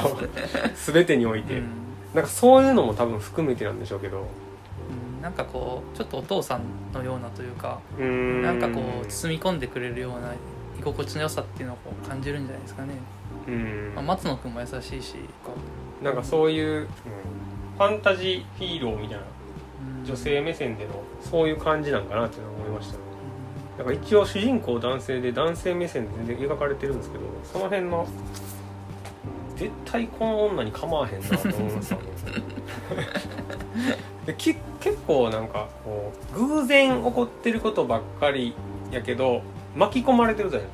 [0.93, 1.67] 全てにおいんて、うん。
[2.15, 4.19] なんかそういうのも多分含めてなんでしょうけど。
[4.19, 5.23] うん。
[5.23, 6.63] なんかこうちょっとお父さん
[6.95, 8.03] のようなというかう
[8.43, 10.33] なんかこう包み込んでくれるような
[10.79, 11.79] 居心地の良さっていうのを
[12.09, 12.95] 感じるんじゃないですかね、
[13.49, 13.93] うん。
[13.95, 15.53] まあ、松野君も優しいしこ
[16.03, 16.87] なんかそういう、うん。
[17.77, 19.25] ファンタジーヒーローみたいな
[20.05, 23.07] 女性目線でのそういう感じなんかなっていうのは思いましたね。
[23.79, 28.07] だから一応主人公男性で男性目線で全然描かれてるんですけどその辺の
[29.57, 32.03] 絶対この女に構わへんなと思いましたね
[34.25, 38.55] で き結構なんかこう偶然起こってることばっかり
[38.91, 39.43] やけど
[39.75, 40.73] 巻き込まれてるじゃないで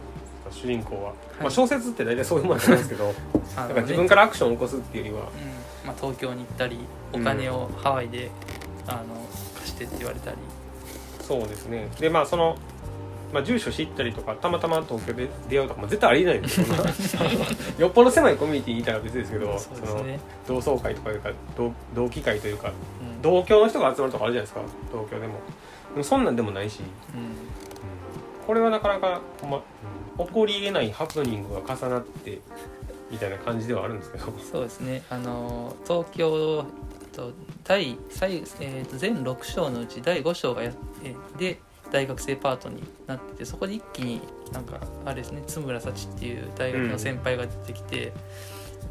[0.52, 0.66] すか。
[0.66, 3.12] 主人公は、まあ、小説って大体そういうもんなんですけど
[3.56, 5.22] だから自分からアクションを起こすっていうよりは。
[5.22, 5.86] うん。
[5.86, 6.78] まあ、東京に行ったり
[7.12, 8.30] お金をハワイで、
[8.86, 9.00] あの
[9.54, 10.36] 貸してって言われたり。
[11.20, 11.88] そうですね。
[11.98, 12.56] でまあその、
[13.32, 16.60] まあ、住所知ったりとかたまたま東京で出会うとかも絶対ありえないんです。
[16.60, 16.66] よ
[17.86, 23.22] よっぽど狭いコミュニティにいたら別ですけどそうですね、その同窓会とかいうか同同期会というかうん。
[23.22, 24.60] 同郷の人が集まるとかあるじゃないですか
[24.90, 25.34] 東京でも。
[25.94, 26.80] でもそんなんでもないし、
[27.14, 28.46] うん。
[28.46, 29.62] これはなかなかま、
[30.24, 32.40] 起こりえないハプニングが重なって
[33.10, 34.24] みたいな感じではあるんですけど。
[34.40, 35.02] そうですね。
[35.10, 36.64] あの東京
[37.12, 37.32] と
[37.64, 40.72] 第最、えー、と全6章のうち第5章がや
[41.04, 41.60] えーで
[41.90, 48.12] 大学生パートになっててそこで一気になんかあれですね津村幸っていう大学の先輩が出てきて、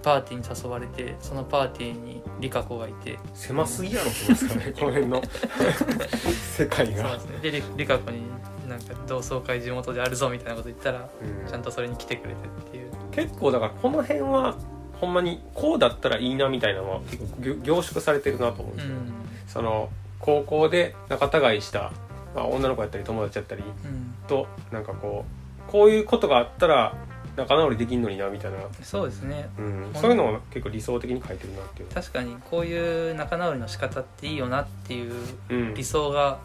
[0.03, 3.17] パーティーに誘われてそのパーティーに理香子がいて。
[3.33, 5.21] 狭すぎやろと思いますかねこの辺の。
[6.57, 7.39] 世界そうがで、すね。
[7.41, 8.21] で理理香子に
[8.67, 11.49] なんか同窓会地元であるぞみたいなこと言ったらうん。
[11.49, 12.91] ちゃんとそれに来てくれてっていう。
[13.11, 14.55] 結構だからこの辺は
[15.01, 19.13] ほんまにこうだったらいいなみたいなのは結構凝凝縮されてるなと思うんですよ、うん。
[19.47, 19.89] その
[20.19, 21.91] 高校で仲違いした、
[22.35, 24.13] まあ、女の子やったり友達やったりうん。
[24.27, 25.25] となんかこ
[25.67, 26.95] うこういうことがあったら
[27.35, 29.49] 仲直りできんのになみたいな、そうですね。
[29.57, 31.89] うん、そういうのを結構理想的に書いてるなっていう。
[31.89, 35.13] 確かにこういう仲直りの仕方っていいよなっていう
[35.49, 35.73] うん。
[35.73, 36.39] 理想が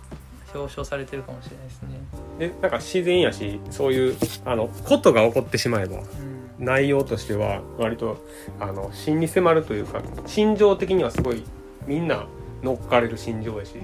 [0.54, 1.88] 表彰されてるかもしれないですね、
[2.38, 8.24] でなんか自然やしそういうあのことが起こってしまえばうん内容としては割と
[8.60, 11.42] あの真に迫るというか心情的にはすごい
[11.86, 12.26] みんな
[12.62, 13.74] 乗っかれる心情やし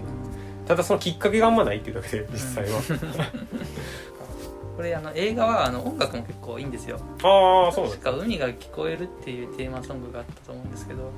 [0.66, 2.81] ただそのきっかけがあんまないっていうだけで実際は、
[4.77, 6.99] これあの映画はあの音楽も結構いいんですよ。
[7.23, 11.11] ああそうなん確か「海が聞こえる」っていうテーマソングがあったと思うんですけど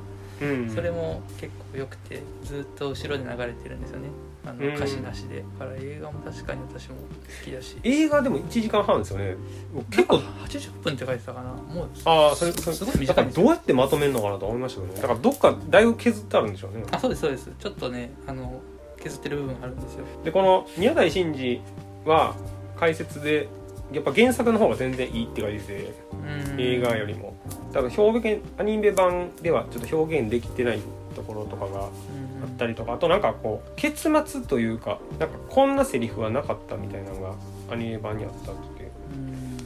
[0.43, 0.71] うん。
[0.71, 4.09] それも結構良くてずっと後ろで流れてるんですよね
[4.47, 4.75] あのうん。
[4.75, 5.45] 歌詞なしで。
[5.59, 7.77] だから映画も確かに私も好きだし。
[7.83, 9.37] 映画でも1時間半ですよね。
[9.91, 11.51] 結構なんか80分って書いてたかな。
[11.53, 13.43] もうああそれそれすごいだ短いんですよ。
[13.43, 15.01] からどうやってまとめるのかなと思いましたけどね。
[15.01, 16.85] だからどっかだいぶ削ってあるんでしょうね。
[16.91, 17.51] あそうですそうです。
[17.59, 18.61] ちょっとねあの
[19.01, 20.05] 削ってる部分あるんですよ。
[20.25, 21.61] でこの宮台真司
[22.05, 22.35] は
[22.77, 23.49] 解説で
[23.93, 26.61] やっぱ原作の方が全然いいって書いててうん。
[26.61, 27.35] 映画よりも。
[27.73, 30.81] 多分表現アニメ版ではちょっと表現できてない
[31.15, 31.89] ところとかがあ
[32.45, 37.35] うんったりとかあとなんかこう結末というかなんかこんなセリフはなかったみたいなのが
[37.71, 39.57] アニメ版にあったって言ってうん。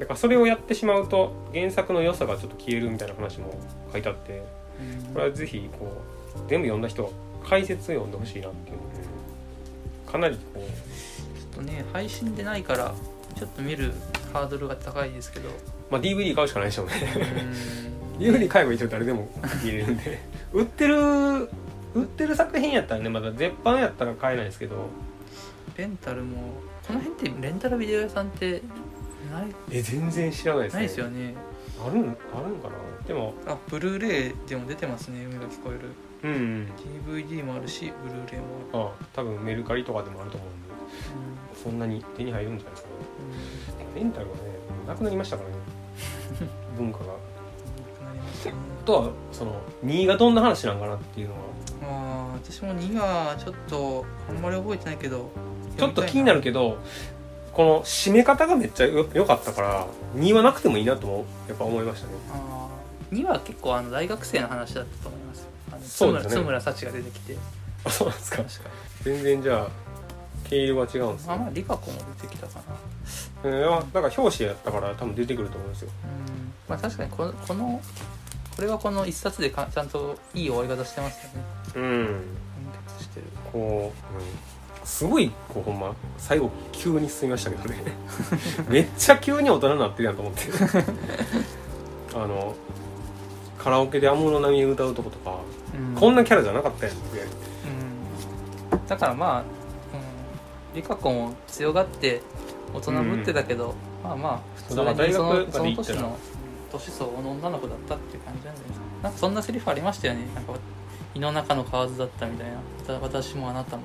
[0.00, 3.54] だからそれをやってしまうと原作の良さがちょっと消えるみたいな話も
[3.92, 4.42] 書いてあって
[5.12, 6.02] これはぜひこ
[6.36, 7.10] う全部読んだ人は
[7.48, 8.76] 解説を読んでほしいなっていう。
[8.76, 12.94] のでかなりこうちょっとね配信でないから
[13.36, 13.92] ちょっと見る
[14.32, 15.48] ハードルが高いですけど。
[15.90, 16.92] まあ DVD 買うしかないでしょうね。
[18.18, 18.24] うん。
[18.34, 19.28] DVD 買えばいい人誰でも
[19.64, 20.20] 見れるんで
[20.54, 20.96] 売ってる
[21.94, 24.76] 売ってる作品やったらねまだ絶版やったら買えないですけど。
[25.76, 26.36] レンタルも
[26.86, 28.62] この辺ってレンタルビデオ屋さんって
[29.32, 29.46] ない？
[29.70, 30.78] え全然知らないですね。
[30.78, 31.34] ないですよね。
[31.84, 32.14] あるんあるん
[32.60, 33.08] かな？
[33.08, 35.90] でもあブルーレイでも出てますね海が聞こえる
[36.22, 36.68] うん、
[37.06, 38.84] DVD もあるしブルーレイもある。
[38.84, 41.60] あ多分メルカリとかでもあると思うんで。
[41.62, 42.94] そんなに手に入るんじゃないですかね。
[43.96, 44.40] レンタルがね
[44.86, 45.56] なくなりましたからね。
[46.78, 47.14] 文化が
[48.84, 51.40] とはその2がどんな話なんかなっていうのは。
[51.82, 55.30] まあ私も2がちょっとあんまり覚えてないけど
[55.78, 56.78] ちょっと気になるけど
[57.52, 59.86] この締め方がめっちゃよ良かったから
[60.16, 62.12] 2はなくてもいいなともやっぱ思いましたね。
[62.32, 66.30] あー2は結構あの大学生の話だったと思いますあのそうですね。
[66.32, 67.36] 津村幸が出てきて。
[67.84, 68.30] あそうなんです
[68.60, 68.70] か。
[69.02, 69.68] 全然じゃあ
[70.48, 72.62] 毛色が違うんですねあまあリカ子も出てきたかな
[73.44, 75.90] えー、だから表紙やったから多分出てくると思うんですよ。
[76.04, 76.52] うん。
[76.68, 77.80] まあ確かにこのこの
[78.56, 81.44] これはこの一冊でかちゃんといい終わり方してますよね。
[81.76, 82.22] うん。
[82.98, 87.82] してるこう、うん、すごいこうほんま最後急に進みましたけどね。
[88.68, 90.42] めっちゃ急に大人になってるやんと思って。
[92.14, 92.54] あの
[93.58, 95.38] カラオケで安室奈美恵歌うとことか、
[95.74, 96.00] うん。
[96.00, 97.18] こんなキャラじゃなかったやんって。
[98.72, 98.86] うん。
[98.86, 99.44] だからまあ、うん、
[100.74, 102.22] リカ子も強がって
[102.74, 106.18] 大人ぶってたけど、まあまあ普通にそのその年の
[106.72, 110.26] 年相応の女の子だったって感じなんじゃないですかなんかそんなセリフありましたよね。
[110.34, 110.54] なんか
[111.14, 112.98] 胃の中の蛙だったみたいな。
[113.00, 113.82] 私もあなたも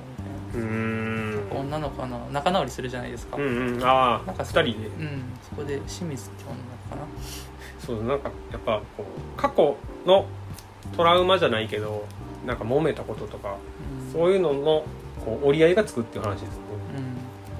[0.52, 0.66] みたいな。
[0.66, 1.50] ん。
[1.52, 4.88] 女の子の仲直りするじゃないですか、うんうんああ2なんかそ人で。
[4.88, 5.22] うん。
[5.48, 7.02] そこで清水って女の子かな。
[7.78, 10.26] そうなんかやっぱこう過去の
[10.96, 12.04] トラウマじゃないけど
[12.46, 13.56] なんか揉めたこととか
[14.04, 14.12] うん。
[14.12, 14.84] そういうのの
[15.24, 16.56] こう折り合いがつくっていう話ですよね。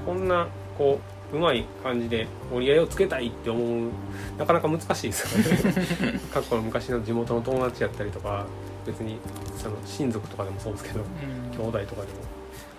[0.09, 0.14] うん。
[0.14, 3.91] こんなこううまい感じで折り合いをつけたいって思う
[4.39, 6.20] なかなか難しいですよね。
[6.33, 8.47] 過去の昔の地元の友達やったりとか
[8.85, 9.18] 別に
[9.57, 11.59] その親族とかでもそうですけどうん。
[11.59, 12.31] 兄弟とかでも。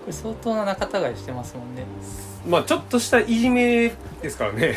[0.02, 1.84] これ相当な仲違いしてますもんね。
[2.48, 4.76] まあちょっとしたいじめですからね。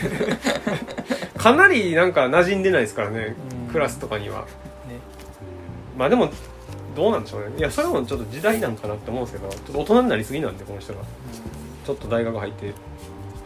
[1.37, 3.35] かなりなんか馴染んでないですからね
[3.67, 3.73] うん。
[3.73, 4.41] クラスとかには。
[4.41, 4.47] ね。
[5.99, 6.31] まあでも
[6.95, 7.47] どうなんでしょうね。
[7.59, 11.01] いやそれもちょっと時代なんかなって思うんですけどちょっと大人になりすぎなんでこの人が。
[11.85, 12.73] ちょっと大学入って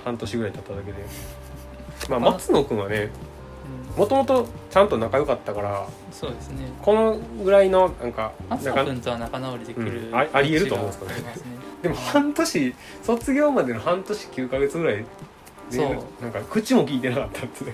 [0.04, 0.98] 半年ぐらい経っただけで。
[2.08, 3.10] まあ松野君はね
[3.94, 3.98] うん。
[4.00, 6.70] もともとちゃんと仲良かったからそうですね。
[6.82, 10.14] このぐらいのなんか松野君とは仲直りできる、うん。
[10.14, 11.34] あありえると思うんですけどねね。
[11.82, 15.04] でも半年卒業までの半年9ヶ月ぐらいで
[15.70, 16.22] そう。
[16.22, 17.64] なんか口も聞いてなかったって。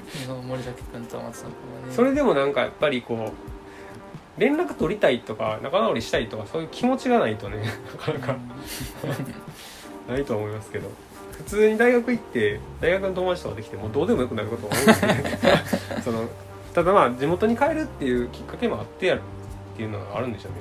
[0.47, 1.93] 森崎君と松野君はね。
[1.93, 3.55] それでもなんかやっぱりこう
[4.39, 7.59] 連絡取りたいとか仲直りしたいとかそういう気持ちがないとね
[7.97, 8.37] なかなか
[10.09, 10.91] ないと思いますけど
[11.37, 15.24] 普通に大学行って大学の友達とかできてもうどうでもよくなることは多いですね。
[16.05, 16.28] その
[16.74, 19.20] ただまあ地元に帰るっていうきっかけもあってやる
[19.74, 20.59] っていうのがあるんでしょうね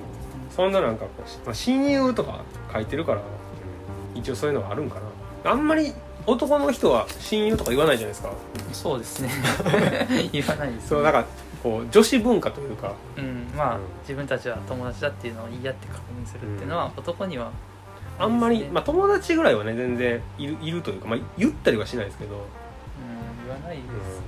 [0.56, 3.22] そんななんかこう、まあ、親友とか書いてるから、
[4.14, 5.00] 一応そういうのがあるんか
[5.44, 5.52] な。
[5.52, 5.94] あんまり
[6.26, 8.32] 男の人は親友とか言わないじゃないですか。
[8.72, 9.30] そうですね。
[10.32, 11.26] 言わないです、ね、そうなんか
[11.64, 12.94] こう女子文化というか。
[13.18, 13.82] うんまあ、うん。
[14.02, 17.52] 自分たちは友達だっていうのを言い合って確認するっていうのは、男には
[18.20, 22.36] あんまり、まあ友達ぐらいはね全然いるいるというか、まあ、言ったりはしないですけど。
[22.36, 22.42] うん
[23.46, 24.24] 言わないです、ね。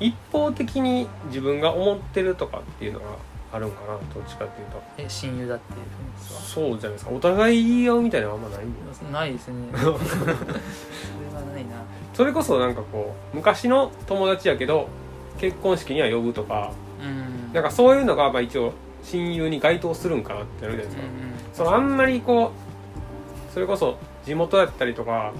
[0.00, 3.06] 一方的に自分が思ってるとかっていうのが
[3.52, 4.82] あるんかなどっちかっていうと。
[4.96, 7.10] え親友だっていうふうにそうじゃないですか。
[7.10, 9.68] お互い言い合うみたいなのはあんまないんだよないですね。
[9.72, 9.98] それは
[11.52, 11.70] ないな。
[12.14, 14.88] それこそなんかこう昔の友達やけど
[15.38, 16.72] 結婚式には呼ぶとか
[17.02, 17.52] うん。
[17.52, 18.72] なんかそういうのがまあ一応
[19.02, 21.02] 親友に該当するんかなってなるじゃないですか、
[21.54, 22.67] そのあんまりこう
[23.52, 25.32] それこそ地元やったりとか、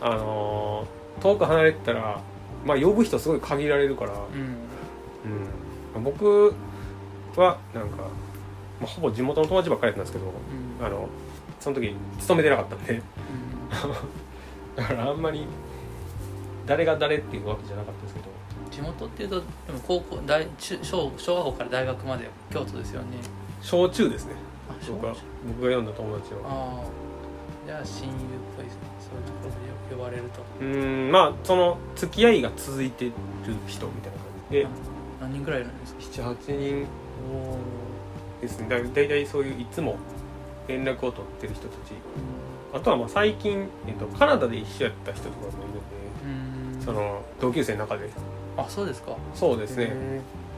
[0.00, 2.20] あのー遠く離れてたら、
[2.64, 4.40] まあ、呼ぶ人すごい限られるから、うん。
[4.40, 5.96] うん。
[5.96, 6.54] うん、僕
[7.36, 7.96] はなんか、
[8.80, 10.84] まあ、ほぼ地元の友達ばっかりやったんですけどうん。
[10.84, 11.08] あの
[11.60, 12.94] その時勤めてなかったんで。
[12.94, 13.02] うん。
[14.74, 15.46] だからあんまり
[16.66, 18.26] 誰が誰っていうわけじゃなかったですけど。
[18.70, 23.06] 地元っていうとでも高校大中小小学校から大学まで京都ですよね。
[23.60, 24.32] 小中ですね。
[24.68, 26.40] あ僕は小僕が読んだ友達は。
[26.44, 27.01] ああ
[27.72, 28.18] じゃあ親友っ
[28.54, 28.80] ぽいですね。
[29.00, 30.42] そういうところでよく呼ばれると。
[30.60, 33.12] うーんまあその付き合いが続いてる
[33.66, 34.66] 人みたいな感じで。
[35.22, 36.00] 何人ぐらいいるんですか
[36.34, 36.86] ？78人
[38.42, 38.68] ですね。
[38.68, 39.96] だだいたいそういういつも
[40.68, 41.94] 連絡を取ってる人たち。
[42.74, 46.76] あとはまあ最近、えっと、カナダで一緒やった人とかもいるんで。
[46.76, 46.82] うん。
[46.84, 48.10] その同級生の中で。
[48.58, 49.16] あそうですか。
[49.34, 49.92] そうですね。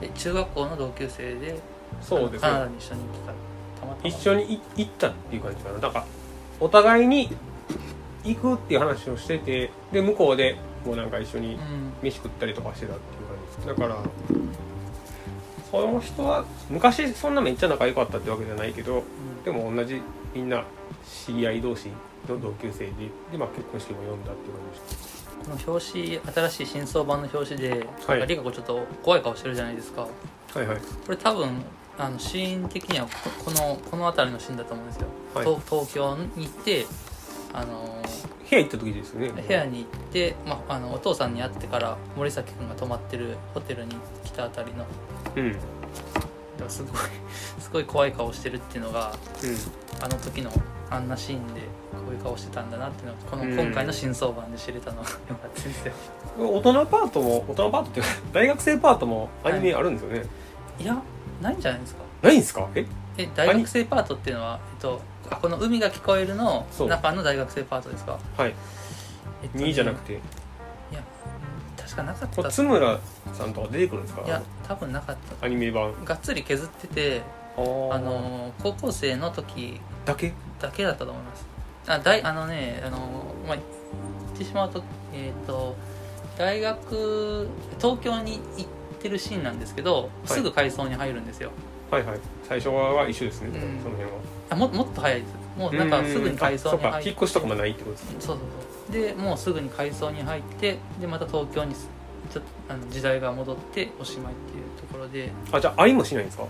[0.03, 1.61] え中学校の同級生で
[2.01, 2.49] そうですね。
[2.49, 4.09] カナダに一緒に来たたまたま。
[4.09, 5.79] 一緒にい行ったっていう感じかな。
[5.79, 6.07] だから
[6.65, 7.29] お互いに
[8.25, 10.57] 行くっていう話をしててで向こうで
[10.87, 11.85] もうなんか一緒にうん。
[12.03, 13.57] 飯食ったりとかしてたっていう感じ。
[13.57, 14.03] ですだから
[15.71, 19.03] その人は昔そんなめっちゃ仲良かったってわけじゃないけど
[19.45, 20.01] でも同じ
[20.35, 20.65] みんな
[21.27, 21.89] 知り合い同士
[22.29, 22.93] の同級生で
[23.33, 28.27] で、まあ、結婚式も読んだっていう感じでしこの表紙新しい新装版の表紙で、はい。
[28.27, 30.07] リカ子ちょっと怖い顔してるじゃないですか。
[30.53, 30.79] たはいはい。
[30.79, 31.63] これ多分
[31.99, 33.11] あのシーン的にはこ
[33.45, 35.45] このこの辺りのシーンだと思うんですよ、はい。
[35.45, 36.87] 東東京に行って
[37.53, 38.03] あの
[38.49, 39.29] 部屋行った時ですよね。
[39.47, 44.85] 部屋に行って、まあ、あのお父さんに会ってから森崎君が泊まってるホテルに来たあたりの。
[45.37, 45.57] うん。
[46.69, 46.93] すごい
[47.59, 49.13] すごい怖い顔してるっていうのが
[50.01, 50.51] あの時の
[50.89, 51.61] あんなシーンで
[51.93, 53.59] こういう顔してたんだなっていうのがこのうん。
[53.59, 55.93] 今回の新装版で知れたのがよかったですよ。
[56.39, 60.27] 大人パートも大人パートっていうか 大学生パートもアニメあるんですよね、
[60.79, 60.97] いや
[61.43, 62.03] ないんじゃないですか。
[62.23, 62.69] ないんですか？
[62.75, 62.87] え？
[63.19, 68.55] え大学生パートっていうのは、えっと、あこの「海が聞こえる」の中の大学生パートですか、はい。
[69.43, 70.13] えっとね2じゃなくて。
[70.13, 70.17] い
[70.93, 72.99] やうん確かなかっこたれ津村
[73.33, 74.23] さんとか出てくるんですか？
[74.23, 75.47] いや多分なかった。
[75.47, 75.93] アニメ版。
[76.05, 77.23] がっつり削ってて
[77.57, 80.33] あの高校生の時だけ？
[80.61, 81.47] だけだったと思います。
[81.87, 82.99] あ大あのねあの、
[83.47, 83.59] まあ、言
[84.35, 85.77] ってしまうとえっ、と
[86.39, 87.49] 大学
[87.79, 88.67] 東京に行っ
[89.01, 90.29] てるシーンなんですけど、い。
[90.29, 91.51] すぐ改装に入るんですよ
[91.91, 92.19] はいはい。
[92.49, 93.83] 最初は一緒ですね、うん。
[93.83, 94.11] その辺は。
[94.51, 95.35] あももっと早いです。
[95.59, 98.17] もうなんかすぐに改装にあそうか入って引っ越しとかもないってことですね。
[98.19, 98.47] そうそう
[98.87, 98.93] そう。
[98.93, 101.89] でもうすぐに改装に入ってでまた東京にす
[102.33, 105.27] ちょっとあの時代が戻っておしまいっていうところで。
[105.27, 106.45] えあじゃあ愛もしないんですか？
[106.45, 106.49] ーっ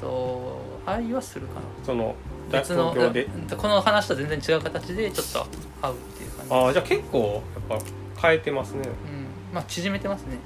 [0.00, 1.60] と愛はするかな。
[1.84, 2.14] その
[2.50, 3.28] だ別の東京で？
[3.48, 5.46] だこの話と全然違う形でちょっと
[5.80, 6.54] 会うっていう感じ。
[6.54, 7.80] ああじゃあ結構やっ
[8.16, 8.80] ぱ変えてますね。
[8.80, 9.54] うん。
[9.54, 10.36] まあ縮めてますね。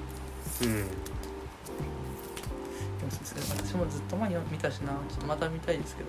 [0.63, 0.87] うん
[3.39, 6.09] 私もずっと前に見たしなちょっとまた見たいですけど、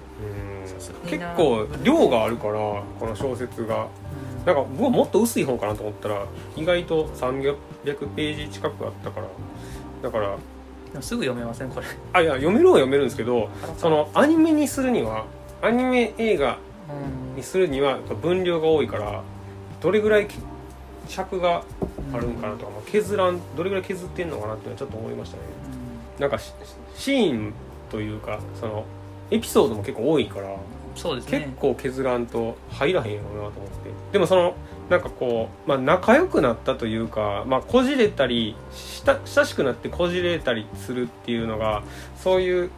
[1.10, 3.88] 結構量があるからこの小説が。
[4.40, 4.46] うん。
[4.46, 6.26] なんか僕はもっと薄い本かなと思ったら
[6.56, 7.56] 意外と300
[8.16, 9.28] ページ近くあったから。
[10.02, 10.38] だから
[11.02, 11.86] すぐ読めませんこれ。
[12.14, 15.26] あいや読めるは読めるんですけどそのアニメにするには
[15.62, 16.60] アニメ映画
[16.90, 19.22] うんにするには分量が多いから
[19.82, 20.28] どれぐらい
[21.08, 21.64] 尺が
[22.14, 25.44] あるんかなとか、まあ削らんどれぐらい削ってんのかなっていうのはちょっと思いましたね。
[26.20, 26.54] なんかし
[26.98, 27.54] シーン
[27.90, 28.84] というかその
[29.32, 30.58] エピソードも結構多いからうん
[30.98, 33.92] そうです結ね構削らんと入らへんやろうなと思って。
[34.12, 34.56] でもその
[34.90, 41.84] なんかこう、まあ、仲良くなったというか、まあ、こじれたりした親しくなってこじれたりするっていうのが
[42.18, 42.72] そういう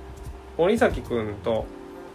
[0.58, 1.66] 森崎君と、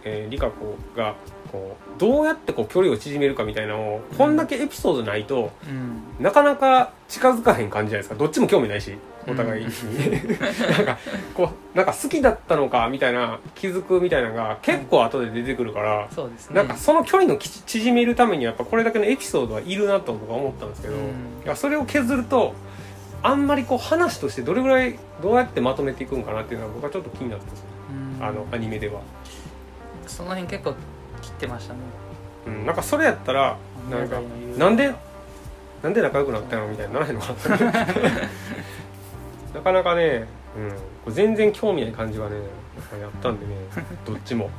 [0.03, 1.15] えー、理香子が
[1.51, 6.23] こうどうやってこう距離を縮めるかみたいなのをこんだけエピソードないと、うん。
[6.23, 8.15] なかなか近づかへん感じじゃないですか。
[8.15, 8.95] どっちも興味ないし
[9.27, 9.71] お互いに、
[10.77, 10.97] なんか
[11.33, 16.55] こうなんか好きだったのかみたいな気づくみたいなのが結構後で出てくるから、そうですね。
[16.55, 21.01] なんかその距離のき縮めるためにはやっぱこれだけのエピソードはいるなと僕は思ったんですけど、うん。
[21.01, 21.03] い
[21.45, 22.53] やそれを削ると
[23.23, 27.63] あんまりこう話としてどれぐらいどうやってまとめていくんかなっていうのは僕はちょっと気になってます、
[28.19, 28.25] うん。
[28.25, 29.01] あのアニメでは、
[30.05, 30.75] その辺結構
[31.21, 31.79] 切ってましたね。
[32.47, 33.57] うん、なんかそれやったら
[33.89, 34.21] なんか
[34.57, 34.93] なんで
[35.81, 37.57] なんで仲良くなったのみたいにならへんのかな
[39.55, 40.27] なかなかね、
[41.05, 42.35] うん、全然興味ない感じがね
[42.99, 43.53] やったんでね
[44.05, 44.49] どっちも。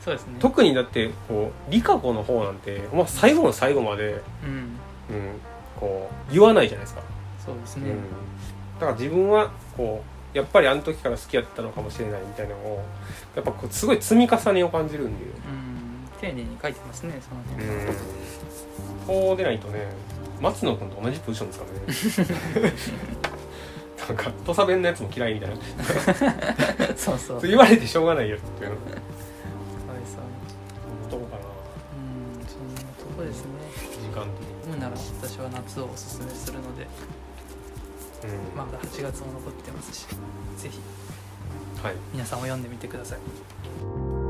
[0.00, 0.36] そうですね。
[0.38, 4.78] 特にだってこうリカ子の方なんて、まあ、最後の最後まで、うん。
[5.08, 5.40] うん、
[5.78, 7.02] こう言わないじゃないですか、
[7.44, 7.90] そうですね。
[7.90, 7.96] うん、
[8.80, 10.02] だから自分はこ
[10.34, 12.84] うやっぱりあの時から好きやったのかもしれないみたいなのを
[13.36, 15.24] やっぱこうすごい積み重ねを感じるんで。
[15.24, 15.76] うん。
[16.20, 17.86] 丁寧に書いてますねそのう辺。
[17.86, 17.96] はん。
[19.06, 19.86] こうでないとね
[20.40, 22.72] 松野君と同じポジションですからね
[24.08, 25.56] なんか土佐弁のやつも嫌いみたいな。
[26.96, 27.40] そうそう。
[27.42, 28.76] 言われてしょうがないよっていうの。
[31.26, 31.42] かな。
[31.96, 33.50] うんそんなとこですね。
[34.02, 34.26] 時間
[34.64, 34.80] 的に。
[34.80, 36.86] なら私は夏をおすすめするので
[38.24, 38.58] うん。
[38.58, 40.06] まだ8月も残ってますし
[40.58, 40.80] ぜひ。
[41.82, 41.94] はい。
[42.12, 44.25] 皆さんも読んでみてください